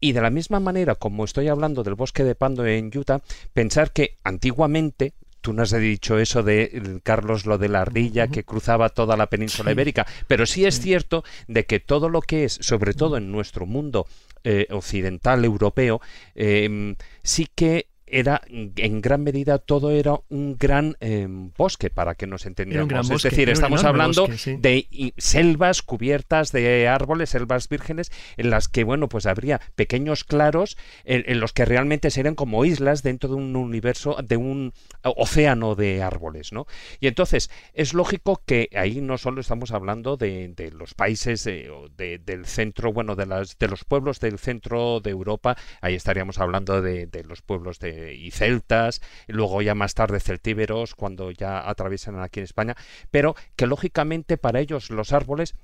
y 0.02 0.12
de 0.12 0.20
la 0.20 0.30
misma 0.30 0.58
manera 0.58 0.96
como 0.96 1.24
estoy 1.24 1.46
hablando 1.46 1.84
del 1.84 1.94
bosque 1.94 2.24
de 2.24 2.34
Pando 2.34 2.66
en 2.66 2.90
Utah, 2.92 3.22
pensar 3.54 3.92
que 3.92 4.18
antiguamente 4.24 5.14
tú 5.42 5.52
no 5.52 5.62
has 5.62 5.72
dicho 5.72 6.18
eso 6.18 6.42
de 6.42 7.00
Carlos 7.02 7.44
lo 7.44 7.58
de 7.58 7.68
la 7.68 7.82
ardilla 7.82 8.28
que 8.28 8.44
cruzaba 8.44 8.88
toda 8.88 9.16
la 9.16 9.26
península 9.26 9.72
ibérica, 9.72 10.06
pero 10.26 10.46
sí 10.46 10.64
es 10.64 10.80
cierto 10.80 11.24
de 11.48 11.66
que 11.66 11.80
todo 11.80 12.08
lo 12.08 12.22
que 12.22 12.44
es, 12.44 12.58
sobre 12.60 12.94
todo 12.94 13.18
en 13.18 13.30
nuestro 13.30 13.66
mundo 13.66 14.06
eh, 14.44 14.66
occidental 14.70 15.44
europeo, 15.44 16.00
eh, 16.34 16.94
sí 17.22 17.48
que 17.54 17.91
era 18.12 18.42
en 18.48 19.00
gran 19.00 19.24
medida 19.24 19.58
todo 19.58 19.90
era 19.90 20.20
un 20.28 20.56
gran 20.58 20.96
em, 21.00 21.50
bosque 21.56 21.88
para 21.88 22.14
que 22.14 22.26
nos 22.26 22.44
entendiéramos. 22.44 23.10
es 23.10 23.22
decir, 23.22 23.48
estamos 23.48 23.84
hablando 23.84 24.28
de 24.28 25.14
selvas 25.16 25.80
cubiertas 25.80 26.52
de 26.52 26.88
árboles, 26.88 27.30
selvas 27.30 27.70
vírgenes, 27.70 28.12
en 28.36 28.50
las 28.50 28.68
que 28.68 28.84
bueno, 28.84 29.08
pues 29.08 29.24
habría 29.24 29.62
pequeños 29.74 30.24
claros 30.24 30.76
en, 31.04 31.40
los 31.40 31.54
que 31.54 31.64
realmente 31.64 32.10
serían 32.10 32.34
como 32.34 32.66
islas 32.66 33.02
dentro 33.02 33.30
de 33.30 33.36
un 33.36 33.56
universo, 33.56 34.18
de 34.22 34.36
un 34.36 34.74
océano 35.02 35.74
de 35.74 36.02
árboles, 36.02 36.52
¿no? 36.52 36.66
Y 37.00 37.06
entonces 37.06 37.50
es 37.72 37.94
lógico 37.94 38.42
que 38.44 38.68
ahí 38.74 39.00
no 39.00 39.16
solo 39.16 39.40
estamos 39.40 39.70
hablando 39.70 40.18
de, 40.18 40.52
los 40.74 40.92
países 40.92 41.44
del 41.44 42.46
centro, 42.46 42.92
bueno, 42.92 43.16
de 43.16 43.24
las 43.24 43.58
de 43.58 43.68
los 43.68 43.84
pueblos 43.84 44.20
del 44.20 44.38
centro 44.38 45.00
de 45.00 45.10
Europa, 45.10 45.56
ahí 45.80 45.94
estaríamos 45.94 46.38
hablando 46.38 46.82
de 46.82 47.24
los 47.26 47.40
pueblos 47.40 47.78
de 47.78 48.01
y 48.10 48.30
celtas, 48.30 49.00
y 49.28 49.32
luego 49.32 49.62
ya 49.62 49.74
más 49.74 49.94
tarde 49.94 50.20
celtíberos 50.20 50.94
cuando 50.94 51.30
ya 51.30 51.68
atraviesan 51.68 52.20
aquí 52.20 52.40
en 52.40 52.44
España, 52.44 52.76
pero 53.10 53.34
que 53.56 53.66
lógicamente 53.66 54.38
para 54.38 54.60
ellos 54.60 54.90
los 54.90 55.12
árboles 55.12 55.54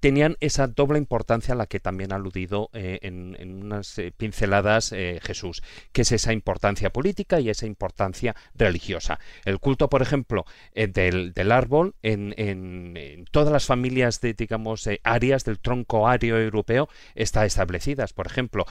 tenían 0.00 0.36
esa 0.40 0.66
doble 0.68 0.98
importancia 0.98 1.54
a 1.54 1.56
la 1.56 1.66
que 1.66 1.80
también 1.80 2.12
ha 2.12 2.16
aludido 2.16 2.70
eh, 2.72 2.98
en, 3.02 3.36
unas 3.62 3.98
eh, 3.98 4.12
pinceladas 4.16 4.92
eh, 4.92 5.20
Jesús, 5.22 5.62
que 5.92 6.02
es 6.02 6.12
esa 6.12 6.32
importancia 6.32 6.90
política 6.90 7.40
y 7.40 7.50
esa 7.50 7.66
importancia 7.66 8.34
religiosa. 8.54 9.18
El 9.44 9.58
culto, 9.58 9.88
por 9.88 10.02
ejemplo, 10.02 10.44
del, 10.74 11.52
árbol 11.52 11.94
en, 12.02 13.24
todas 13.30 13.52
las 13.52 13.66
familias 13.66 14.20
de, 14.20 14.34
digamos, 14.34 14.88
áreas 15.02 15.44
del 15.44 15.58
tronco 15.58 16.08
ario 16.08 16.38
europeo 16.38 16.88
está 17.14 17.44
establecidas. 17.44 18.12
Por 18.12 18.26
ejemplo, 18.26 18.64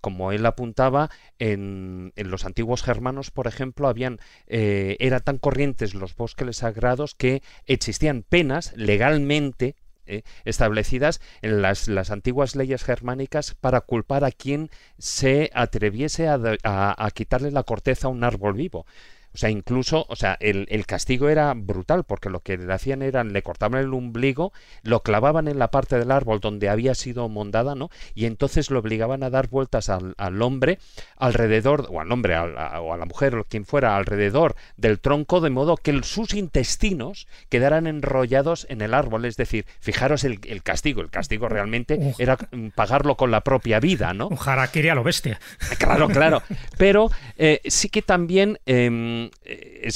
como 0.00 0.32
él 0.32 0.46
apuntaba, 0.46 1.10
en, 1.38 2.12
los 2.16 2.44
antiguos 2.44 2.82
germanos, 2.82 3.30
por 3.30 3.46
ejemplo, 3.46 3.88
habían, 3.88 4.18
eran 4.46 5.20
tan 5.22 5.38
corrientes 5.38 5.94
los 5.94 6.14
bosques 6.14 6.56
sagrados 6.56 7.14
que 7.14 7.42
existían 7.66 8.22
penas 8.22 8.72
legalmente 8.76 9.76
eh, 10.06 10.22
establecidas 10.44 11.20
en 11.42 11.62
las, 11.62 11.88
las, 11.88 12.10
antiguas 12.10 12.56
leyes 12.56 12.84
germánicas 12.84 13.54
para 13.54 13.80
culpar 13.80 14.24
a 14.24 14.30
quien 14.30 14.70
se 14.98 15.50
atreviese 15.54 16.28
a, 16.28 16.38
a 16.62 17.10
quitarle 17.10 17.50
la 17.50 17.62
corteza 17.62 18.08
a 18.08 18.10
un 18.10 18.24
árbol 18.24 18.54
vivo. 18.54 18.86
O 19.34 19.36
sea, 19.36 19.50
incluso, 19.50 20.06
o 20.08 20.14
sea, 20.14 20.36
el, 20.38 20.68
el, 20.70 20.86
castigo 20.86 21.28
era 21.28 21.52
brutal, 21.54 22.04
porque 22.04 22.30
lo 22.30 22.38
que 22.38 22.56
le 22.56 22.72
hacían 22.72 23.02
era, 23.02 23.24
le 23.24 23.42
cortaban 23.42 23.80
el 23.80 23.92
ombligo, 23.92 24.52
lo 24.82 25.02
clavaban 25.02 25.48
en 25.48 25.58
la 25.58 25.72
parte 25.72 25.98
del 25.98 26.12
árbol 26.12 26.38
donde 26.38 26.68
había 26.68 26.94
sido 26.94 27.28
mondada, 27.28 27.74
¿no? 27.74 27.90
Y 28.14 28.26
entonces 28.26 28.70
lo 28.70 28.78
obligaban 28.78 29.24
a 29.24 29.30
dar 29.30 29.48
vueltas 29.48 29.88
al, 29.88 30.14
al 30.18 30.40
hombre 30.40 30.78
alrededor, 31.16 31.88
o 31.90 32.00
al 32.00 32.12
hombre, 32.12 32.38
o 32.38 32.92
a 32.92 32.96
la 32.96 33.04
mujer, 33.06 33.34
o 33.34 33.42
quien 33.42 33.64
fuera, 33.64 33.96
alrededor 33.96 34.54
del 34.76 35.00
tronco, 35.00 35.40
de 35.40 35.50
modo 35.50 35.76
que 35.76 36.00
sus 36.04 36.32
intestinos 36.34 37.26
quedaran 37.48 37.88
enrollados 37.88 38.68
en 38.70 38.82
el 38.82 38.94
árbol. 38.94 39.24
Es 39.24 39.36
decir, 39.36 39.66
fijaros 39.80 40.22
el, 40.22 40.38
el 40.46 40.62
castigo. 40.62 41.00
El 41.00 41.10
castigo 41.10 41.48
realmente 41.48 42.14
era 42.18 42.38
pagarlo 42.76 43.16
con 43.16 43.32
la 43.32 43.40
propia 43.40 43.80
vida, 43.80 44.14
¿no? 44.14 44.28
Un 44.28 44.38
harakiri 44.38 44.90
a 44.90 44.94
lo 44.94 45.02
bestia. 45.02 45.40
Claro, 45.78 46.08
claro. 46.08 46.40
Pero 46.78 47.10
eh, 47.36 47.60
sí 47.64 47.88
que 47.88 48.02
también... 48.02 48.60
Eh, 48.66 49.23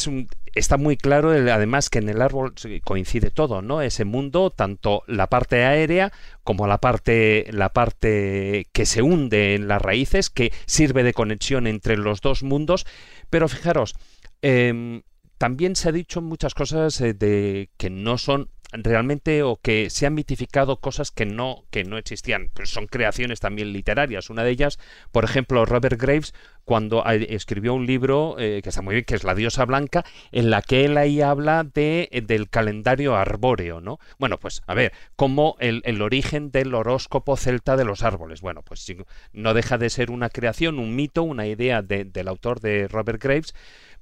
un, 0.07 0.29
está 0.55 0.77
muy 0.77 0.97
claro 0.97 1.31
además 1.31 1.91
que 1.91 1.99
en 1.99 2.09
el 2.09 2.23
árbol 2.23 2.55
coincide 2.85 3.31
todo, 3.31 3.63
¿no? 3.63 3.83
Ese 3.83 4.05
mundo, 4.05 4.51
tanto 4.51 5.03
la 5.07 5.29
parte 5.29 5.65
aérea 5.65 6.13
como 6.45 6.67
la 6.67 6.79
parte, 6.79 7.47
la 7.51 7.73
parte 7.73 8.67
que 8.73 8.87
se 8.87 9.03
hunde 9.03 9.55
en 9.55 9.69
las 9.69 9.83
raíces, 9.83 10.31
que 10.31 10.53
sirve 10.67 11.03
de 11.03 11.15
conexión 11.15 11.67
entre 11.67 11.97
los 11.97 12.21
dos 12.21 12.43
mundos. 12.43 12.87
Pero 13.31 13.49
fijaros, 13.49 13.95
em, 14.43 15.03
también 15.39 15.77
se 15.77 15.89
ha 15.89 15.93
dicho 15.93 16.21
muchas 16.21 16.55
cosas 16.55 17.01
eh, 17.01 17.15
de 17.15 17.71
que 17.77 17.91
no 17.91 18.19
son 18.19 18.51
realmente 18.71 19.43
o 19.43 19.57
que 19.57 19.89
se 19.89 20.05
han 20.05 20.13
mitificado 20.13 20.79
cosas 20.79 21.11
que 21.11 21.25
no 21.25 21.65
que 21.71 21.85
no 21.85 21.97
existían 21.97 22.51
pero 22.53 22.67
son 22.67 22.87
creaciones 22.87 23.41
también 23.41 23.73
literarias. 23.73 24.29
Una 24.29 24.45
de 24.45 24.51
ellas 24.51 24.79
por 25.11 25.25
ejemplo 25.25 25.65
Robert 25.65 25.99
Graves 25.99 26.35
cuando 26.65 27.03
escribió 27.07 27.73
un 27.73 27.87
libro 27.87 28.37
eh, 28.39 28.61
que 28.63 28.69
está 28.69 28.83
muy 28.83 28.95
bien 28.95 29.07
que 29.07 29.15
es 29.15 29.25
La 29.25 29.35
diosa 29.35 29.65
blanca 29.65 30.05
en 30.33 30.51
la 30.51 30.61
que 30.61 30.85
él 30.85 30.99
ahí 30.99 31.23
habla 31.23 31.65
de 31.65 32.11
eh, 32.13 32.21
del 32.21 32.51
calendario 32.51 33.17
arbóreo 33.17 33.81
no 33.81 33.99
bueno 34.19 34.39
pues 34.39 34.63
a 34.67 34.75
ver 34.75 34.93
como 35.17 35.57
el, 35.61 35.81
el 35.87 36.03
origen 36.03 36.51
del 36.51 36.75
horóscopo 36.75 37.39
celta 37.39 37.77
de 37.77 37.87
los 37.87 38.03
árboles. 38.03 38.43
Bueno 38.43 38.63
pues 38.63 38.87
no 39.33 39.55
deja 39.55 39.79
de 39.79 39.89
ser 39.89 40.11
una 40.11 40.29
creación 40.29 40.79
un 40.79 40.95
mito 40.95 41.23
una 41.23 41.47
idea 41.47 41.81
del 41.81 42.29
autor 42.29 42.61
de 42.61 42.87
Robert 42.87 43.23
Graves 43.23 43.55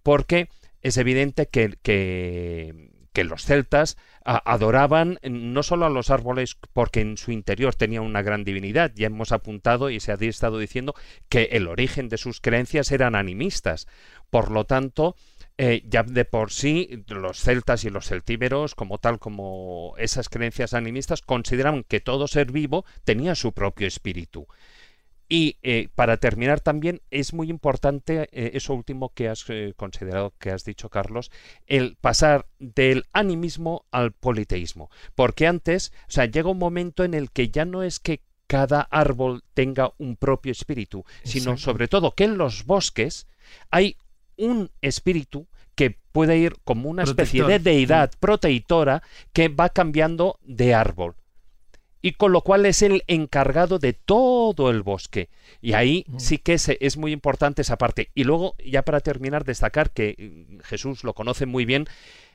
porque 0.02 0.48
es 0.82 0.96
evidente 0.96 1.46
que, 1.46 1.76
que, 1.82 3.24
los 3.24 3.44
celtas 3.44 3.96
adoraban 4.24 5.18
no 5.22 5.62
solo 5.62 5.86
a 5.86 5.90
los 5.90 6.10
árboles 6.10 6.58
porque 6.74 7.00
en 7.00 7.16
su 7.16 7.32
interior 7.32 7.74
tenían 7.74 8.02
una 8.02 8.20
gran 8.20 8.44
divinidad, 8.44 8.92
ya 8.94 9.06
hemos 9.06 9.32
apuntado 9.32 9.88
y 9.88 10.00
se 10.00 10.12
ha 10.12 10.16
estado 10.16 10.58
diciendo 10.58 10.94
que 11.30 11.44
el 11.52 11.66
origen 11.66 12.10
de 12.10 12.18
sus 12.18 12.42
creencias 12.42 12.92
eran 12.92 13.14
animistas. 13.14 13.88
Por 14.28 14.50
lo 14.50 14.66
tanto, 14.66 15.16
eh, 15.58 15.82
ya 15.88 16.02
de 16.02 16.26
por 16.26 16.52
sí 16.52 17.04
los 17.08 17.40
celtas 17.40 17.84
y 17.84 17.90
los 17.90 18.06
celtíberos, 18.06 18.74
como 18.74 18.98
tal 18.98 19.18
como 19.18 19.94
esas 19.96 20.28
creencias 20.28 20.74
animistas, 20.74 21.22
consideraban 21.22 21.84
que 21.84 22.00
todo 22.00 22.28
ser 22.28 22.52
vivo 22.52 22.84
tenía 23.04 23.34
su 23.34 23.52
propio 23.52 23.86
espíritu. 23.86 24.46
Y 25.28 25.56
eh, 25.62 25.88
para 25.94 26.18
terminar 26.18 26.60
también 26.60 27.02
es 27.10 27.32
muy 27.32 27.50
importante 27.50 28.28
eh, 28.30 28.52
eso 28.54 28.74
último 28.74 29.12
que 29.12 29.28
has 29.28 29.44
considerado, 29.76 30.32
que 30.38 30.50
has 30.50 30.64
dicho 30.64 30.88
Carlos, 30.88 31.30
el 31.66 31.96
pasar 31.96 32.46
del 32.58 33.04
animismo 33.12 33.86
al 33.90 34.12
politeísmo. 34.12 34.90
Porque 35.14 35.46
antes, 35.46 35.92
o 36.08 36.10
sea, 36.10 36.26
llega 36.26 36.50
un 36.50 36.58
momento 36.58 37.02
en 37.04 37.14
el 37.14 37.30
que 37.30 37.48
ya 37.48 37.64
no 37.64 37.82
es 37.82 37.98
que 37.98 38.20
cada 38.46 38.82
árbol 38.82 39.42
tenga 39.54 39.92
un 39.98 40.16
propio 40.16 40.52
espíritu, 40.52 41.04
sino 41.24 41.56
sobre 41.56 41.88
todo 41.88 42.14
que 42.14 42.24
en 42.24 42.38
los 42.38 42.64
bosques 42.64 43.26
hay 43.70 43.96
un 44.36 44.70
espíritu 44.80 45.48
que 45.74 45.98
puede 46.12 46.38
ir 46.38 46.56
como 46.64 46.88
una 46.88 47.02
especie 47.02 47.44
de 47.44 47.58
deidad 47.58 48.12
protectora 48.18 49.02
que 49.32 49.48
va 49.48 49.68
cambiando 49.68 50.38
de 50.42 50.74
árbol. 50.74 51.16
Y 52.02 52.12
con 52.12 52.32
lo 52.32 52.42
cual 52.42 52.66
es 52.66 52.82
el 52.82 53.02
encargado 53.06 53.78
de 53.78 53.92
todo 53.92 54.70
el 54.70 54.82
bosque. 54.82 55.28
Y 55.60 55.72
ahí 55.72 56.06
sí 56.18 56.38
que 56.38 56.54
es, 56.54 56.68
es 56.68 56.96
muy 56.96 57.12
importante 57.12 57.62
esa 57.62 57.78
parte. 57.78 58.10
Y 58.14 58.24
luego, 58.24 58.54
ya 58.64 58.82
para 58.82 59.00
terminar, 59.00 59.44
destacar 59.44 59.90
que 59.90 60.46
mm, 60.48 60.60
Jesús 60.60 61.04
lo 61.04 61.14
conoce 61.14 61.46
muy 61.46 61.64
bien, 61.64 61.86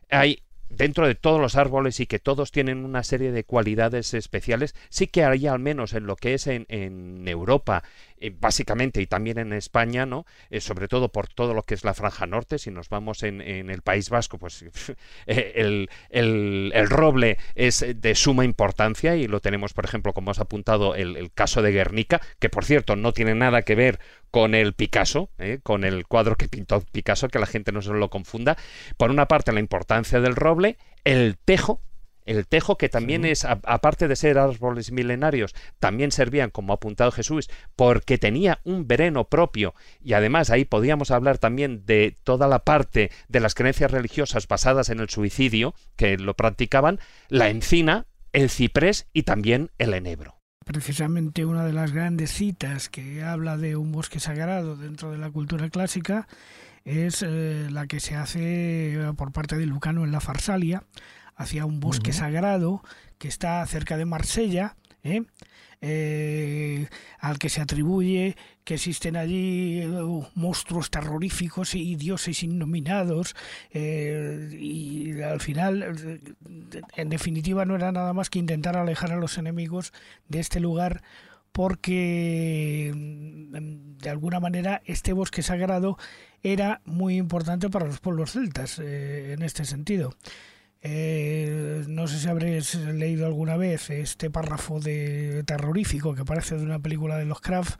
hay 0.10 0.44
dentro 0.70 1.08
de 1.08 1.16
todos 1.16 1.40
los 1.40 1.56
árboles 1.56 2.00
y 2.00 2.08
que 2.08 2.20
todos 2.20 2.52
tienen 2.52 2.86
una 2.86 3.04
serie 3.04 3.32
de 3.32 3.44
cualidades 3.44 4.14
especiales, 4.14 4.76
sí 4.90 5.08
que 5.08 5.24
hay 5.24 5.48
al 5.48 5.60
menos 5.60 5.94
en 5.94 6.06
lo 6.06 6.16
que 6.16 6.34
es 6.34 6.48
en, 6.48 6.66
en 6.70 7.28
Europa 7.28 7.84
eh, 8.22 8.32
básicamente 8.40 9.02
y 9.02 9.08
también 9.08 9.40
en 9.40 9.52
España, 9.52 10.06
¿no? 10.06 10.26
Eh, 10.52 10.62
sobre 10.62 10.88
todo 10.88 11.10
por 11.10 11.28
todo 11.28 11.56
lo 11.56 11.64
que 11.64 11.74
es 11.74 11.84
la 11.84 11.96
franja 11.96 12.28
norte, 12.28 12.60
si 12.60 12.70
nos 12.70 12.88
vamos 12.88 13.24
en, 13.24 13.42
el 13.42 13.82
País 13.82 14.12
Vasco, 14.12 14.38
pues 14.38 14.64
eh, 15.26 15.54
el, 15.56 15.90
el, 16.10 16.90
roble 16.90 17.40
es 17.56 17.84
de 17.96 18.14
suma 18.14 18.46
importancia 18.46 19.16
y 19.16 19.28
lo 19.28 19.40
tenemos, 19.40 19.74
por 19.74 19.86
ejemplo, 19.86 20.14
como 20.14 20.30
has 20.30 20.40
apuntado, 20.40 20.94
el, 20.94 21.32
caso 21.34 21.64
de 21.64 21.72
Guernica, 21.72 22.22
que 22.38 22.50
por 22.50 22.64
cierto 22.64 22.96
no 22.96 23.12
tiene 23.12 23.34
nada 23.34 23.64
que 23.64 23.74
ver 23.74 24.00
con 24.30 24.54
el 24.54 24.74
Picasso, 24.74 25.30
con 25.64 25.84
el 25.84 26.06
cuadro 26.06 26.36
que 26.36 26.48
pintó 26.48 26.82
Picasso, 26.92 27.28
que 27.28 27.40
la 27.40 27.48
gente 27.48 27.72
no 27.72 27.82
se 27.82 27.92
lo 27.92 28.10
confunda. 28.10 28.56
Por 28.98 29.10
una 29.10 29.28
parte, 29.28 29.52
la 29.52 29.60
importancia 29.60 30.22
del 30.22 30.36
roble, 30.36 30.78
el 31.04 31.38
tejo, 31.44 31.82
el 32.26 32.48
tejo, 32.48 32.78
que 32.78 32.90
también 32.90 33.26
es, 33.26 33.46
aparte 33.46 34.08
de 34.08 34.16
ser 34.16 34.38
árboles 34.38 34.92
milenarios, 34.92 35.56
también 35.80 36.12
servían, 36.12 36.50
como 36.50 36.74
ha 36.74 36.76
apuntado 36.76 37.12
Jesús, 37.12 37.50
porque 37.76 38.18
tenía 38.18 38.60
un 38.64 38.88
veneno 38.88 39.26
propio 39.26 39.74
y 40.02 40.14
además 40.14 40.50
ahí 40.50 40.66
podíamos 40.66 41.12
hablar 41.12 41.38
también 41.38 41.86
de 41.86 42.18
toda 42.24 42.48
la 42.48 42.60
parte 42.60 43.12
de 43.28 43.40
las 43.40 43.56
creencias 43.56 43.92
religiosas 43.92 44.48
basadas 44.48 44.90
en 44.90 45.00
el 45.00 45.10
suicidio, 45.10 45.74
que 45.96 46.18
lo 46.18 46.36
practicaban, 46.36 47.00
la 47.30 47.50
encina, 47.50 48.06
el 48.34 48.50
ciprés 48.50 49.08
y 49.14 49.24
también 49.24 49.72
el 49.78 49.94
enebro. 49.94 50.38
Precisamente 50.66 51.44
una 51.44 51.66
de 51.66 51.74
las 51.74 51.92
grandes 51.92 52.32
citas 52.32 52.88
que 52.88 53.24
habla 53.24 53.58
de 53.58 53.76
un 53.76 53.92
bosque 53.92 54.20
sagrado 54.20 54.76
dentro 54.76 55.12
de 55.12 55.18
la 55.18 55.32
cultura 55.32 55.70
clásica 55.70 56.28
es 56.86 57.24
eh, 57.24 57.68
la 57.72 57.88
que 57.88 58.00
se 58.00 58.16
hace 58.16 58.98
por 59.18 59.32
parte 59.32 59.58
de 59.58 59.66
Lucano 59.66 60.04
en 60.04 60.12
la 60.12 60.20
Farsalia, 60.20 60.84
hacia 61.42 61.66
un 61.66 61.80
bosque 61.80 62.14
sagrado 62.14 62.84
que 63.18 63.28
está 63.28 63.66
cerca 63.66 63.98
de 63.98 64.06
Marsella, 64.06 64.76
¿eh? 65.04 65.24
Eh, 65.84 66.88
al 67.18 67.40
que 67.40 67.50
se 67.50 67.60
atribuye 67.60 68.36
que 68.64 68.76
existen 68.76 69.16
allí 69.16 69.84
uh, 69.84 70.24
monstruos 70.36 70.92
terroríficos 70.92 71.74
y 71.74 71.96
dioses 71.96 72.44
innominados 72.44 73.36
eh, 73.72 74.56
y 74.60 75.20
al 75.24 75.42
final 75.42 76.22
en 76.96 77.10
definitiva 77.10 77.66
no 77.66 77.76
era 77.76 77.92
nada 77.92 78.14
más 78.14 78.30
que 78.30 78.38
intentar 78.38 78.78
alejar 78.78 79.12
a 79.12 79.16
los 79.16 79.40
enemigos 79.40 79.92
de 80.28 80.40
este 80.40 80.60
lugar 80.60 81.02
porque 81.52 82.92
mm, 82.94 83.98
de 83.98 84.10
alguna 84.12 84.40
manera 84.40 84.84
este 84.86 85.14
bosque 85.14 85.42
sagrado 85.42 85.98
era 86.44 86.82
muy 86.86 87.18
importante 87.18 87.72
para 87.72 87.88
los 87.88 88.00
pueblos 88.00 88.34
celtas 88.34 88.78
en 88.78 89.42
este 89.42 89.66
sentido. 89.66 90.16
Eh, 90.84 91.84
no 91.88 92.08
sé 92.08 92.20
si 92.20 92.28
habréis 92.28 92.76
leído 92.76 93.26
alguna 93.28 93.56
vez 93.58 93.90
este 93.92 94.32
párrafo 94.32 94.80
de 94.80 95.44
terrorífico 95.46 96.16
que 96.16 96.26
parece 96.26 96.58
de 96.58 96.64
una 96.64 96.80
película 96.80 97.18
de 97.18 97.26
los 97.26 97.40
Kraft, 97.42 97.80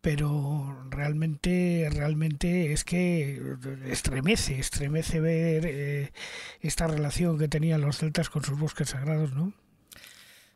pero 0.00 0.86
realmente, 0.90 1.88
realmente 1.92 2.72
es 2.72 2.84
que 2.84 3.42
estremece, 3.86 4.58
estremece 4.58 5.20
ver 5.20 5.66
eh, 5.66 6.12
esta 6.60 6.86
relación 6.86 7.38
que 7.38 7.48
tenían 7.48 7.82
los 7.82 7.98
celtas 7.98 8.30
con 8.30 8.42
sus 8.44 8.58
bosques 8.58 8.90
sagrados, 8.90 9.34
¿no? 9.34 9.52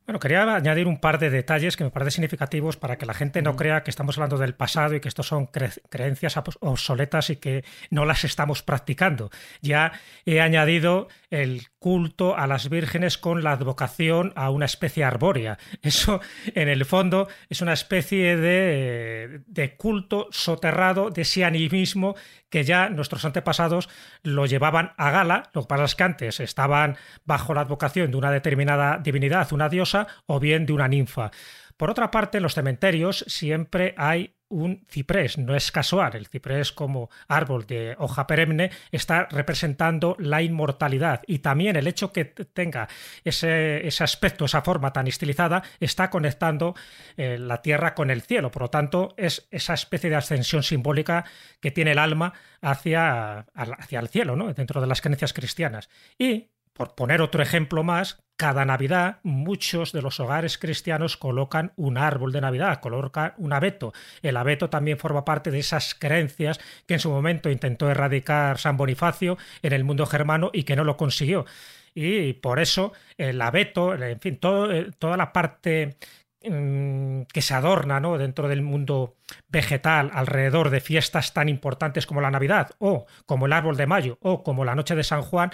Bueno, 0.06 0.20
quería 0.20 0.42
añadir 0.54 0.86
un 0.86 1.00
par 1.00 1.18
de 1.18 1.30
detalles 1.30 1.78
que 1.78 1.84
me 1.84 1.90
parecen 1.90 2.12
significativos 2.12 2.76
para 2.76 2.98
que 2.98 3.06
la 3.06 3.14
gente 3.14 3.40
no 3.40 3.56
crea 3.56 3.82
que 3.82 3.90
estamos 3.90 4.18
hablando 4.18 4.36
del 4.36 4.54
pasado 4.54 4.94
y 4.94 5.00
que 5.00 5.08
estos 5.08 5.28
son 5.28 5.46
creencias 5.46 6.36
obsoletas 6.60 7.30
y 7.30 7.36
que 7.36 7.64
no 7.88 8.04
las 8.04 8.22
estamos 8.24 8.62
practicando. 8.62 9.30
Ya 9.62 9.92
he 10.26 10.42
añadido 10.42 11.08
el 11.30 11.68
culto 11.78 12.36
a 12.36 12.46
las 12.46 12.68
vírgenes 12.68 13.16
con 13.16 13.42
la 13.42 13.52
advocación 13.52 14.34
a 14.36 14.50
una 14.50 14.66
especie 14.66 15.04
arbórea. 15.04 15.56
Eso, 15.82 16.20
en 16.54 16.68
el 16.68 16.84
fondo, 16.84 17.26
es 17.48 17.62
una 17.62 17.72
especie 17.72 18.36
de, 18.36 19.40
de 19.46 19.76
culto 19.76 20.28
soterrado 20.32 21.08
de 21.08 21.22
ese 21.22 21.46
animismo 21.46 22.14
que 22.54 22.62
ya 22.62 22.88
nuestros 22.88 23.24
antepasados 23.24 23.88
lo 24.22 24.46
llevaban 24.46 24.92
a 24.96 25.10
gala, 25.10 25.50
lo 25.54 25.62
que 25.62 25.66
pasa 25.66 25.84
es 25.86 25.94
que 25.96 26.04
antes 26.04 26.38
estaban 26.38 26.96
bajo 27.24 27.52
la 27.52 27.62
advocación 27.62 28.12
de 28.12 28.16
una 28.16 28.30
determinada 28.30 28.98
divinidad, 28.98 29.52
una 29.52 29.68
diosa, 29.68 29.93
o 30.26 30.40
bien 30.40 30.66
de 30.66 30.72
una 30.72 30.88
ninfa. 30.88 31.30
Por 31.76 31.90
otra 31.90 32.10
parte, 32.10 32.38
en 32.38 32.42
los 32.42 32.54
cementerios 32.54 33.24
siempre 33.26 33.94
hay 33.98 34.34
un 34.48 34.86
ciprés, 34.88 35.36
no 35.36 35.56
es 35.56 35.72
casual, 35.72 36.14
el 36.14 36.26
ciprés 36.28 36.70
como 36.70 37.10
árbol 37.26 37.66
de 37.66 37.96
hoja 37.98 38.26
perenne 38.26 38.70
está 38.92 39.26
representando 39.30 40.16
la 40.20 40.42
inmortalidad 40.42 41.22
y 41.26 41.40
también 41.40 41.74
el 41.74 41.88
hecho 41.88 42.12
que 42.12 42.24
tenga 42.24 42.88
ese, 43.24 43.88
aspecto, 44.00 44.44
esa 44.44 44.62
forma 44.62 44.92
tan 44.92 45.08
estilizada, 45.08 45.64
está 45.80 46.08
conectando 46.08 46.74
eh, 47.16 47.36
la 47.38 47.62
tierra 47.62 47.94
con 47.94 48.10
el 48.10 48.22
cielo, 48.22 48.52
por 48.52 48.62
lo 48.62 48.70
tanto 48.70 49.14
es 49.16 49.48
esa 49.50 49.74
especie 49.74 50.10
de 50.10 50.16
ascensión 50.16 50.62
simbólica 50.62 51.24
que 51.60 51.72
tiene 51.72 51.92
el 51.92 51.98
alma 51.98 52.32
hacia, 52.60 53.46
hacia 53.54 53.98
el 53.98 54.08
cielo, 54.08 54.36
¿no? 54.36 54.52
dentro 54.52 54.80
de 54.80 54.86
las 54.86 55.00
creencias 55.00 55.32
cristianas. 55.32 55.88
Y 56.16 56.50
por 56.74 56.94
poner 56.94 57.22
otro 57.22 57.42
ejemplo 57.42 57.82
más, 57.82 58.24
cada 58.36 58.64
Navidad 58.64 59.20
muchos 59.22 59.92
de 59.92 60.02
los 60.02 60.18
hogares 60.18 60.58
cristianos 60.58 61.16
colocan 61.16 61.72
un 61.76 61.96
árbol 61.96 62.32
de 62.32 62.40
Navidad, 62.40 62.80
colocan 62.80 63.32
un 63.38 63.52
abeto. 63.52 63.92
El 64.22 64.36
abeto 64.36 64.68
también 64.68 64.98
forma 64.98 65.24
parte 65.24 65.52
de 65.52 65.60
esas 65.60 65.94
creencias 65.94 66.58
que 66.86 66.94
en 66.94 67.00
su 67.00 67.10
momento 67.10 67.48
intentó 67.48 67.88
erradicar 67.88 68.58
San 68.58 68.76
Bonifacio 68.76 69.38
en 69.62 69.72
el 69.72 69.84
mundo 69.84 70.04
germano 70.04 70.50
y 70.52 70.64
que 70.64 70.74
no 70.74 70.82
lo 70.82 70.96
consiguió. 70.96 71.46
Y 71.94 72.32
por 72.34 72.58
eso 72.58 72.92
el 73.16 73.40
abeto, 73.40 73.94
en 73.94 74.18
fin, 74.18 74.40
eh, 74.42 74.90
toda 74.98 75.16
la 75.16 75.32
parte 75.32 75.96
mm, 76.42 77.22
que 77.32 77.40
se 77.40 77.54
adorna 77.54 78.00
dentro 78.18 78.48
del 78.48 78.62
mundo 78.62 79.14
vegetal 79.48 80.10
alrededor 80.12 80.70
de 80.70 80.80
fiestas 80.80 81.32
tan 81.34 81.48
importantes 81.48 82.04
como 82.04 82.20
la 82.20 82.32
Navidad 82.32 82.72
o 82.78 83.06
como 83.26 83.46
el 83.46 83.52
árbol 83.52 83.76
de 83.76 83.86
mayo 83.86 84.18
o 84.22 84.42
como 84.42 84.64
la 84.64 84.74
noche 84.74 84.96
de 84.96 85.04
San 85.04 85.22
Juan, 85.22 85.52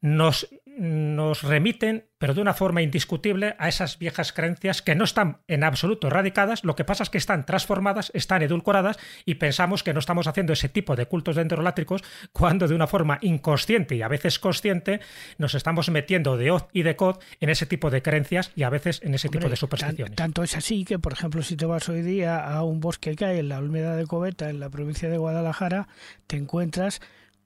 nos, 0.00 0.48
nos 0.80 1.42
remiten, 1.42 2.06
pero 2.18 2.32
de 2.32 2.40
una 2.40 2.54
forma 2.54 2.80
indiscutible, 2.80 3.54
a 3.58 3.68
esas 3.68 3.98
viejas 3.98 4.32
creencias 4.32 4.80
que 4.80 4.94
no 4.94 5.04
están 5.04 5.42
en 5.46 5.62
absoluto 5.62 6.06
erradicadas, 6.06 6.64
lo 6.64 6.74
que 6.74 6.84
pasa 6.84 7.02
es 7.02 7.10
que 7.10 7.18
están 7.18 7.44
transformadas, 7.44 8.10
están 8.14 8.42
edulcoradas 8.42 8.98
y 9.24 9.34
pensamos 9.34 9.82
que 9.82 9.92
no 9.92 10.00
estamos 10.00 10.26
haciendo 10.26 10.52
ese 10.54 10.68
tipo 10.68 10.96
de 10.96 11.06
cultos 11.06 11.36
dendrolátricos 11.36 12.02
cuando 12.32 12.66
de 12.66 12.74
una 12.74 12.86
forma 12.86 13.18
inconsciente 13.20 13.94
y 13.94 14.02
a 14.02 14.08
veces 14.08 14.38
consciente 14.38 15.00
nos 15.38 15.54
estamos 15.54 15.90
metiendo 15.90 16.36
de 16.36 16.50
hoz 16.50 16.66
y 16.72 16.82
de 16.82 16.96
cod 16.96 17.18
en 17.40 17.50
ese 17.50 17.66
tipo 17.66 17.90
de 17.90 18.02
creencias 18.02 18.50
y 18.56 18.62
a 18.62 18.70
veces 18.70 19.02
en 19.02 19.14
ese 19.14 19.28
tipo 19.28 19.48
de 19.48 19.56
supersticiones. 19.56 20.16
tanto 20.16 20.42
es 20.42 20.56
así 20.56 20.84
que, 20.84 20.98
por 20.98 21.12
ejemplo, 21.12 21.42
si 21.42 21.56
te 21.56 21.66
vas 21.66 21.88
hoy 21.88 22.02
día 22.02 22.38
a 22.38 22.62
un 22.62 22.80
bosque 22.80 23.16
que 23.16 23.24
hay 23.26 23.38
en 23.38 23.48
la 23.48 23.58
Olmeda 23.58 23.96
de 23.96 24.06
Coveta, 24.06 24.48
en 24.48 24.60
la 24.60 24.70
provincia 24.70 25.10
de 25.10 25.18
Guadalajara, 25.18 25.88
te 26.26 26.36
encuentras 26.36 27.00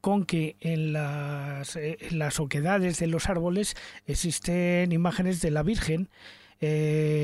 con 0.05 0.27
que 0.27 0.57
en 0.61 0.93
las, 0.93 1.77
eh, 1.77 1.97
las 2.11 2.39
oquedades 2.39 2.99
de 2.99 3.07
los 3.07 3.31
árboles 3.31 3.75
existen 4.07 4.93
imágenes 4.93 5.41
de 5.41 5.51
la 5.51 5.63
Virgen 5.63 6.11
eh, 6.61 7.24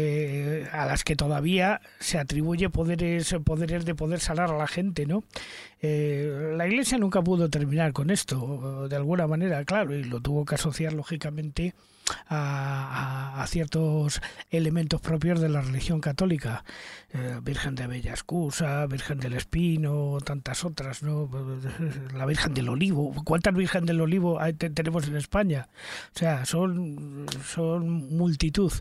a 0.73 0.87
las 0.87 1.05
que 1.05 1.17
todavía 1.17 1.81
se 1.99 2.19
atribuye 2.19 2.71
poderes, 2.71 3.35
poderes 3.45 3.85
de 3.85 3.95
poder 3.95 4.21
sanar 4.21 4.51
a 4.51 4.59
la 4.59 4.67
gente, 4.67 5.07
¿no? 5.07 5.25
Eh, 5.83 6.55
la 6.57 6.67
Iglesia 6.67 6.99
nunca 6.99 7.23
pudo 7.23 7.49
terminar 7.49 7.93
con 7.93 8.11
esto, 8.11 8.89
de 8.89 8.97
alguna 8.97 9.27
manera, 9.27 9.65
claro, 9.65 9.95
y 9.95 10.05
lo 10.05 10.21
tuvo 10.21 10.45
que 10.45 10.57
asociar 10.57 10.93
lógicamente 10.93 11.75
a, 12.29 13.45
ciertos 13.49 14.21
elementos 14.51 15.01
propios 15.01 15.41
de 15.41 15.49
la 15.49 15.61
religión 15.61 16.01
católica, 16.01 16.65
eh, 17.13 17.39
Virgen 17.43 17.75
de 17.75 17.87
Bella 17.87 18.13
Excusa, 18.13 18.87
Virgen 18.87 19.19
del 19.19 19.35
Espino, 19.35 20.19
tantas 20.25 20.65
otras, 20.65 21.03
¿no? 21.03 21.29
La 22.15 22.27
Virgen 22.27 22.55
del 22.55 22.69
Olivo, 22.69 23.15
¿cuántas 23.25 23.55
Virgen 23.55 23.87
del 23.87 24.01
Olivo 24.01 24.39
tenemos 24.75 25.09
en 25.09 25.17
España? 25.17 25.69
O 26.15 26.19
sea, 26.19 26.45
son, 26.45 27.27
son 27.45 28.17
multitud 28.17 28.73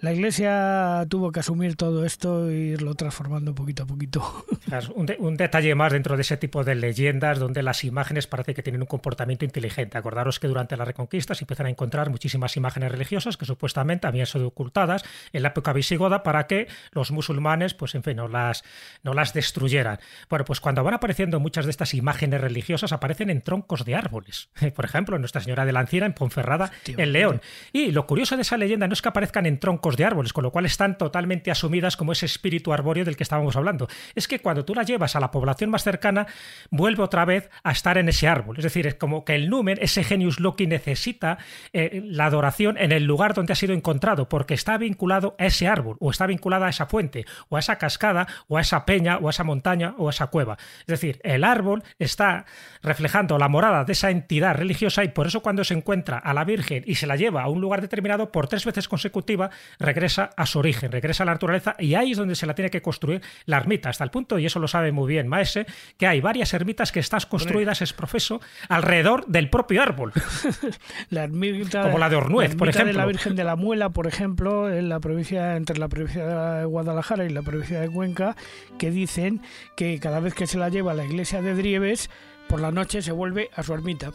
la 0.00 0.14
Iglesia 0.14 1.04
tuvo 1.10 1.30
que 1.30 1.40
asumir 1.40 1.76
todo 1.76 2.06
esto 2.06 2.48
e 2.48 2.72
irlo 2.72 2.94
transformando 2.94 3.54
poquito 3.54 3.82
a 3.82 3.86
poquito. 3.86 4.46
Un, 4.94 5.36
detalle 5.36 5.74
más 5.74 5.92
dentro 5.92 6.16
de 6.16 6.22
ese 6.22 6.38
tipo 6.38 6.64
de 6.64 6.74
leyendas 6.74 7.38
donde 7.38 7.62
las 7.62 7.84
imágenes 7.84 8.26
parece 8.26 8.54
que 8.54 8.62
tienen 8.62 8.80
un 8.80 8.86
comportamiento 8.86 9.44
inteligente. 9.44 9.98
Acordaros 9.98 10.40
que 10.40 10.48
durante 10.48 10.76
la 10.76 10.86
Reconquista 10.86 11.34
se 11.34 11.44
empiezan 11.44 11.66
a 11.66 11.70
encontrar 11.70 12.08
muchísimas 12.08 12.56
imágenes 12.56 12.90
religiosas 12.90 13.36
que 13.36 13.44
supuestamente 13.44 14.06
habían 14.06 14.26
sido 14.26 14.46
ocultadas 14.46 15.04
en 15.32 15.42
la 15.42 15.48
época 15.48 15.74
visigoda 15.74 16.22
para 16.22 16.46
que 16.46 16.68
los 16.92 17.10
musulmanes, 17.10 17.74
pues 17.74 17.94
en 17.94 18.02
fin, 18.02 18.16
no 18.16 18.28
las, 18.28 18.64
no 19.02 19.12
las 19.12 19.34
destruyeran. 19.34 19.98
Bueno, 20.30 20.46
pues 20.46 20.60
cuando 20.60 20.82
van 20.82 20.94
apareciendo 20.94 21.40
muchas 21.40 21.66
de 21.66 21.72
estas 21.72 21.92
imágenes 21.92 22.40
religiosas 22.40 22.92
aparecen 22.92 23.28
en 23.28 23.42
troncos 23.42 23.84
de 23.84 23.96
árboles. 23.96 24.48
Por 24.74 24.86
ejemplo, 24.86 25.18
Nuestra 25.18 25.42
Señora 25.42 25.66
de 25.66 25.72
la 25.72 25.82
Encina 25.82 26.06
en 26.06 26.14
Ponferrada, 26.14 26.72
en 26.86 27.12
León. 27.12 27.42
Y 27.72 27.92
lo 27.92 28.06
curioso 28.06 28.36
de 28.36 28.42
esa 28.42 28.56
leyenda 28.56 28.86
no 28.86 28.94
es 28.94 29.02
que 29.02 29.08
aparezcan 29.08 29.44
en 29.44 29.58
troncos 29.58 29.89
de 29.96 30.04
árboles, 30.04 30.32
con 30.32 30.44
lo 30.44 30.50
cual 30.50 30.66
están 30.66 30.98
totalmente 30.98 31.50
asumidas 31.50 31.96
como 31.96 32.12
ese 32.12 32.26
espíritu 32.26 32.72
arbóreo 32.72 33.04
del 33.04 33.16
que 33.16 33.22
estábamos 33.22 33.56
hablando. 33.56 33.88
Es 34.14 34.28
que 34.28 34.40
cuando 34.40 34.64
tú 34.64 34.74
la 34.74 34.82
llevas 34.82 35.16
a 35.16 35.20
la 35.20 35.30
población 35.30 35.70
más 35.70 35.84
cercana, 35.84 36.26
vuelve 36.70 37.02
otra 37.02 37.24
vez 37.24 37.50
a 37.62 37.72
estar 37.72 37.98
en 37.98 38.08
ese 38.08 38.28
árbol. 38.28 38.56
Es 38.58 38.64
decir, 38.64 38.86
es 38.86 38.94
como 38.94 39.24
que 39.24 39.34
el 39.34 39.48
numen, 39.50 39.78
ese 39.80 40.04
genius 40.04 40.40
loci, 40.40 40.66
necesita 40.66 41.38
eh, 41.72 42.02
la 42.04 42.26
adoración 42.26 42.76
en 42.78 42.92
el 42.92 43.04
lugar 43.04 43.34
donde 43.34 43.52
ha 43.52 43.56
sido 43.56 43.74
encontrado, 43.74 44.28
porque 44.28 44.54
está 44.54 44.78
vinculado 44.78 45.34
a 45.38 45.46
ese 45.46 45.68
árbol, 45.68 45.96
o 46.00 46.10
está 46.10 46.26
vinculada 46.26 46.66
a 46.66 46.70
esa 46.70 46.86
fuente, 46.86 47.26
o 47.48 47.56
a 47.56 47.60
esa 47.60 47.76
cascada, 47.76 48.26
o 48.48 48.58
a 48.58 48.60
esa 48.60 48.84
peña, 48.84 49.18
o 49.18 49.28
a 49.28 49.30
esa 49.30 49.44
montaña, 49.44 49.94
o 49.98 50.08
a 50.08 50.10
esa 50.10 50.28
cueva. 50.28 50.56
Es 50.80 50.86
decir, 50.86 51.20
el 51.24 51.44
árbol 51.44 51.82
está 51.98 52.44
reflejando 52.82 53.38
la 53.38 53.48
morada 53.48 53.84
de 53.84 53.92
esa 53.92 54.10
entidad 54.10 54.54
religiosa 54.54 55.04
y 55.04 55.08
por 55.08 55.26
eso 55.26 55.40
cuando 55.40 55.64
se 55.64 55.74
encuentra 55.74 56.18
a 56.18 56.34
la 56.34 56.44
Virgen 56.44 56.84
y 56.86 56.96
se 56.96 57.06
la 57.06 57.16
lleva 57.16 57.42
a 57.42 57.48
un 57.48 57.60
lugar 57.60 57.80
determinado 57.80 58.32
por 58.32 58.48
tres 58.48 58.64
veces 58.64 58.88
consecutiva, 58.88 59.50
regresa 59.80 60.30
a 60.36 60.46
su 60.46 60.58
origen, 60.58 60.92
regresa 60.92 61.24
a 61.24 61.26
la 61.26 61.32
naturaleza 61.32 61.74
y 61.78 61.94
ahí 61.94 62.12
es 62.12 62.18
donde 62.18 62.36
se 62.36 62.46
la 62.46 62.54
tiene 62.54 62.70
que 62.70 62.82
construir 62.82 63.22
la 63.46 63.56
ermita, 63.56 63.88
hasta 63.88 64.04
el 64.04 64.10
punto, 64.10 64.38
y 64.38 64.46
eso 64.46 64.60
lo 64.60 64.68
sabe 64.68 64.92
muy 64.92 65.08
bien 65.08 65.26
Maese, 65.26 65.66
que 65.96 66.06
hay 66.06 66.20
varias 66.20 66.52
ermitas 66.54 66.92
que 66.92 67.00
están 67.00 67.20
construidas, 67.28 67.82
es 67.82 67.92
profeso, 67.92 68.40
alrededor 68.68 69.26
del 69.26 69.50
propio 69.50 69.82
árbol. 69.82 70.12
la 71.10 71.24
ermita, 71.24 71.82
Como 71.82 71.98
la 71.98 72.08
de 72.08 72.16
Ornuez, 72.16 72.54
por 72.54 72.68
ejemplo. 72.68 72.92
de 72.92 72.98
la 72.98 73.06
Virgen 73.06 73.34
de 73.34 73.44
la 73.44 73.56
Muela, 73.56 73.90
por 73.90 74.06
ejemplo, 74.06 74.72
en 74.72 74.88
la 74.88 75.00
provincia, 75.00 75.56
entre 75.56 75.78
la 75.78 75.88
provincia 75.88 76.24
de 76.24 76.64
Guadalajara 76.64 77.24
y 77.24 77.30
la 77.30 77.42
provincia 77.42 77.80
de 77.80 77.88
Cuenca, 77.88 78.36
que 78.78 78.90
dicen 78.90 79.42
que 79.76 79.98
cada 79.98 80.20
vez 80.20 80.34
que 80.34 80.46
se 80.46 80.58
la 80.58 80.68
lleva 80.68 80.92
a 80.92 80.94
la 80.94 81.04
iglesia 81.04 81.42
de 81.42 81.54
Drieves, 81.54 82.10
por 82.48 82.60
la 82.60 82.70
noche 82.70 83.02
se 83.02 83.12
vuelve 83.12 83.50
a 83.54 83.62
su 83.62 83.74
ermita. 83.74 84.10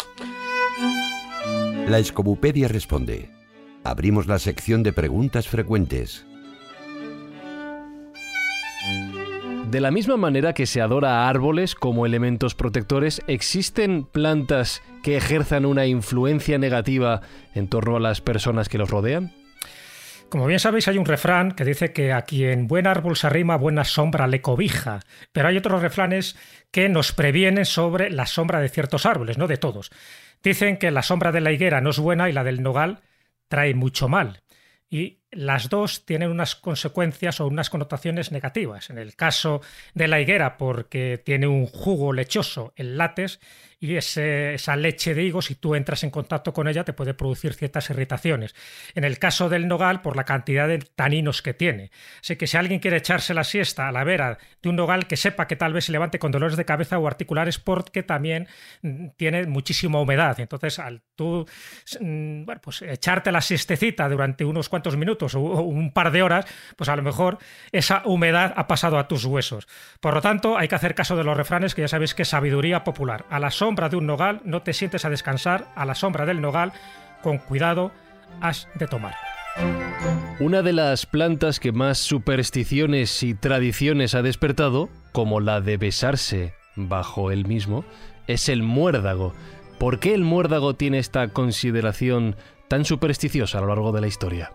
La 1.88 2.00
Escobupedia 2.00 2.68
responde 2.68 3.30
abrimos 3.86 4.28
la 4.28 4.40
sección 4.40 4.84
de 4.84 4.92
preguntas 4.92 5.48
frecuentes. 5.48 6.26
De 9.70 9.80
la 9.80 9.92
misma 9.92 10.18
manera 10.18 10.54
que 10.54 10.66
se 10.66 10.82
adora 10.82 11.24
a 11.24 11.30
árboles 11.30 11.76
como 11.76 12.06
elementos 12.06 12.56
protectores, 12.56 13.22
¿existen 13.28 14.04
plantas 14.04 14.82
que 15.04 15.18
ejerzan 15.18 15.66
una 15.66 15.86
influencia 15.86 16.58
negativa 16.58 17.22
en 17.54 17.68
torno 17.68 17.98
a 17.98 18.00
las 18.00 18.22
personas 18.22 18.70
que 18.70 18.78
los 18.78 18.90
rodean? 18.90 19.34
Como 20.30 20.48
bien 20.48 20.60
sabéis, 20.60 20.88
hay 20.88 20.98
un 20.98 21.06
refrán 21.06 21.52
que 21.52 21.66
dice 21.66 21.94
que 21.94 22.12
a 22.12 22.24
quien 22.24 22.68
buen 22.68 22.88
árbol 22.88 23.16
se 23.16 23.28
arrima, 23.28 23.58
buena 23.58 23.84
sombra 23.84 24.28
le 24.28 24.42
cobija. 24.42 25.00
Pero 25.32 25.48
hay 25.48 25.58
otros 25.58 25.82
refranes 25.82 26.36
que 26.72 26.90
nos 26.90 27.12
previenen 27.12 27.66
sobre 27.66 28.10
la 28.10 28.26
sombra 28.26 28.60
de 28.60 28.70
ciertos 28.70 29.06
árboles, 29.06 29.38
no 29.38 29.48
de 29.48 29.58
todos. 29.58 29.92
Dicen 30.44 30.78
que 30.78 30.92
la 30.92 31.04
sombra 31.04 31.32
de 31.32 31.42
la 31.42 31.52
higuera 31.52 31.82
no 31.82 31.92
es 31.92 32.00
buena 32.00 32.30
y 32.30 32.34
la 32.34 32.44
del 32.44 32.64
nogal 32.64 33.02
trae 33.48 33.74
mucho 33.74 34.08
mal. 34.08 34.44
Y 34.90 35.20
las 35.32 35.70
dos 35.70 36.06
tienen 36.06 36.30
unas 36.30 36.56
consecuencias 36.56 37.40
o 37.40 37.48
unas 37.48 37.70
connotaciones 37.70 38.32
negativas. 38.32 38.90
En 38.90 38.98
el 38.98 39.16
caso 39.16 39.62
de 39.94 40.08
la 40.08 40.22
higuera, 40.22 40.58
porque 40.58 41.22
tiene 41.24 41.48
un 41.48 41.66
jugo 41.66 42.14
lechoso, 42.14 42.74
el 42.76 42.98
látex, 42.98 43.40
y 43.80 43.96
esa 43.96 44.76
leche 44.76 45.14
de 45.14 45.24
higo, 45.24 45.42
si 45.42 45.56
tú 45.56 45.76
entras 45.76 46.04
en 46.04 46.10
contacto 46.10 46.54
con 46.54 46.68
ella, 46.68 46.84
te 46.84 46.94
puede 46.94 47.14
producir 47.14 47.54
ciertas 47.54 47.90
irritaciones. 47.90 48.56
En 48.94 49.04
el 49.04 49.20
caso 49.20 49.50
del 49.50 49.68
nogal, 49.68 50.02
por 50.02 50.16
la 50.16 50.24
cantidad 50.24 50.68
de 50.68 50.80
taninos 50.80 51.42
que 51.42 51.54
tiene. 51.54 51.92
Así 52.22 52.36
que 52.36 52.48
si 52.48 52.58
alguien 52.58 52.80
quiere 52.80 52.98
echarse 52.98 53.34
la 53.34 53.44
siesta 53.44 53.88
a 53.88 53.92
la 53.92 54.04
vera 54.04 54.38
de 54.62 54.70
un 54.70 54.76
nogal, 54.76 55.08
que 55.08 55.18
sepa 55.18 55.48
que 55.48 55.56
tal 55.56 55.74
vez 55.74 55.86
se 55.86 55.92
levante 55.92 56.20
con 56.20 56.32
dolores 56.32 56.58
de 56.58 56.66
cabeza 56.66 56.98
o 57.00 57.08
articulares 57.08 57.60
porque 57.60 58.04
también 58.04 58.48
mm, 58.82 59.10
tiene 59.18 59.46
muchísima 59.46 60.00
humedad. 60.00 60.40
Entonces, 60.40 60.80
al 60.80 61.02
tú 61.16 61.46
mm, 62.00 62.46
bueno, 62.46 62.62
pues 62.62 62.82
echarte 62.82 63.32
la 63.32 63.42
siestecita 63.42 64.08
durante 64.10 64.46
unos 64.46 64.70
cuantos 64.70 64.98
minutos 64.98 65.36
o 65.36 65.40
un 65.40 65.92
par 65.92 66.12
de 66.12 66.24
horas, 66.24 66.46
pues 66.76 66.90
a 66.90 66.96
lo 66.96 67.04
mejor 67.04 67.38
esa 67.72 68.04
humedad 68.06 68.54
ha 68.56 68.68
pasado 68.68 68.98
a 68.98 69.08
tus 69.08 69.26
huesos. 69.26 69.68
Por 70.00 70.14
lo 70.14 70.22
tanto, 70.22 70.58
hay 70.58 70.68
que 70.68 70.76
hacer 70.76 70.96
caso 70.96 71.16
de 71.16 71.24
los 71.24 71.38
refranes 71.38 71.76
que 71.76 71.82
ya 71.82 71.88
sabéis 71.88 72.14
que 72.14 72.24
es 72.24 72.30
sabiduría 72.30 72.84
popular. 72.84 73.26
A 73.30 73.40
la 73.40 73.52
sombra 73.66 73.90
de 73.90 73.96
un 73.96 74.06
nogal 74.06 74.42
no 74.44 74.62
te 74.62 74.74
sientes 74.74 75.06
a 75.06 75.10
descansar, 75.10 75.66
a 75.74 75.86
la 75.86 75.96
sombra 75.96 76.28
del 76.28 76.40
nogal, 76.40 76.72
con 77.24 77.40
cuidado, 77.40 77.92
has 78.40 78.68
de 78.76 78.86
tomar. 78.86 79.16
Una 80.40 80.62
de 80.62 80.72
las 80.72 81.08
plantas 81.08 81.60
que 81.60 81.72
más 81.72 81.98
supersticiones 81.98 83.24
y 83.24 83.34
tradiciones 83.34 84.14
ha 84.14 84.22
despertado, 84.22 84.88
como 85.14 85.40
la 85.40 85.62
de 85.62 85.78
besarse 85.78 86.54
bajo 86.76 87.32
el 87.32 87.48
mismo, 87.48 87.86
es 88.28 88.50
el 88.50 88.62
muérdago. 88.62 89.34
¿Por 89.80 90.00
qué 90.00 90.14
el 90.14 90.24
muérdago 90.24 90.76
tiene 90.76 91.00
esta 91.00 91.30
consideración 91.30 92.36
tan 92.68 92.86
supersticiosa 92.86 93.58
a 93.58 93.62
lo 93.62 93.68
largo 93.70 93.92
de 93.94 94.02
la 94.02 94.08
historia? 94.08 94.52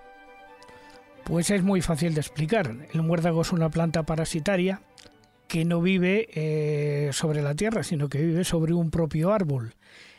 Pues 1.25 1.51
es 1.51 1.64
muy 1.64 1.83
fácil 1.83 2.14
de 2.14 2.20
explicar. 2.20 2.77
El 2.94 3.03
muérdago 3.03 3.42
es 3.42 3.51
una 3.51 3.70
planta 3.70 4.05
parasitaria 4.05 4.83
que 5.51 5.65
no 5.65 5.83
vive 5.83 6.29
eh, 6.33 7.11
sobre 7.13 7.43
la 7.43 7.57
tierra, 7.57 7.83
sino 7.83 8.09
que 8.09 8.25
vive 8.25 8.45
sobre 8.45 8.73
un 8.73 8.93
propio 8.93 9.33
árbol. 9.33 9.75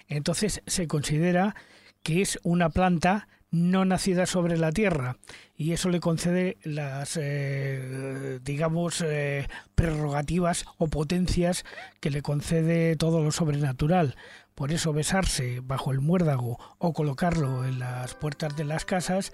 Entonces 0.10 0.62
se 0.68 0.90
considera 0.90 1.56
que 2.04 2.22
es 2.22 2.38
una 2.44 2.70
planta 2.70 3.30
no 3.50 3.86
nacida 3.86 4.26
sobre 4.26 4.58
la 4.58 4.74
tierra 4.74 5.16
y 5.56 5.72
eso 5.72 5.88
le 5.88 6.02
concede 6.02 6.58
las 6.64 7.18
eh, 7.18 8.40
digamos 8.44 9.02
eh, 9.08 9.48
prerrogativas 9.74 10.66
o 10.78 10.88
potencias 10.88 11.64
que 12.02 12.10
le 12.10 12.22
concede 12.22 12.98
todo 12.98 13.24
lo 13.24 13.32
sobrenatural 13.32 14.16
por 14.54 14.74
eso 14.74 14.92
besarse 14.92 15.62
bajo 15.62 15.92
el 15.92 16.02
muérdago 16.02 16.60
o 16.78 16.92
colocarlo 16.92 17.66
en 17.66 17.80
las 17.80 18.16
puertas 18.16 18.56
de 18.56 18.64
las 18.64 18.86
casas 18.86 19.34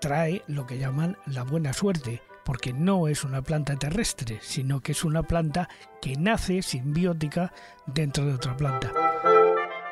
trae 0.00 0.42
lo 0.46 0.66
que 0.66 0.78
llaman 0.78 1.18
la 1.26 1.42
buena 1.42 1.74
suerte 1.74 2.22
porque 2.46 2.72
no 2.72 3.08
es 3.08 3.24
una 3.24 3.42
planta 3.42 3.74
terrestre, 3.74 4.38
sino 4.40 4.80
que 4.80 4.92
es 4.92 5.04
una 5.04 5.24
planta 5.24 5.68
que 6.00 6.14
nace 6.16 6.62
simbiótica 6.62 7.52
dentro 7.86 8.24
de 8.24 8.34
otra 8.34 8.56
planta. 8.56 8.92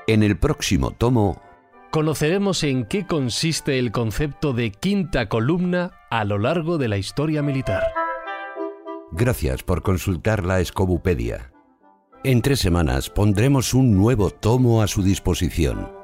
En 0.06 0.22
el 0.22 0.38
próximo 0.38 0.92
tomo 0.92 1.42
conoceremos 1.90 2.62
en 2.62 2.84
qué 2.86 3.06
consiste 3.06 3.80
el 3.80 3.90
concepto 3.90 4.52
de 4.52 4.70
quinta 4.70 5.28
columna 5.28 5.90
a 6.10 6.24
lo 6.24 6.38
largo 6.38 6.78
de 6.78 6.86
la 6.86 6.96
historia 6.96 7.42
militar. 7.42 7.82
Gracias 9.10 9.64
por 9.64 9.82
consultar 9.82 10.44
la 10.44 10.60
Escobupedia. 10.60 11.52
En 12.22 12.40
tres 12.40 12.60
semanas 12.60 13.10
pondremos 13.10 13.74
un 13.74 13.96
nuevo 13.96 14.30
tomo 14.30 14.80
a 14.80 14.86
su 14.86 15.02
disposición. 15.02 16.03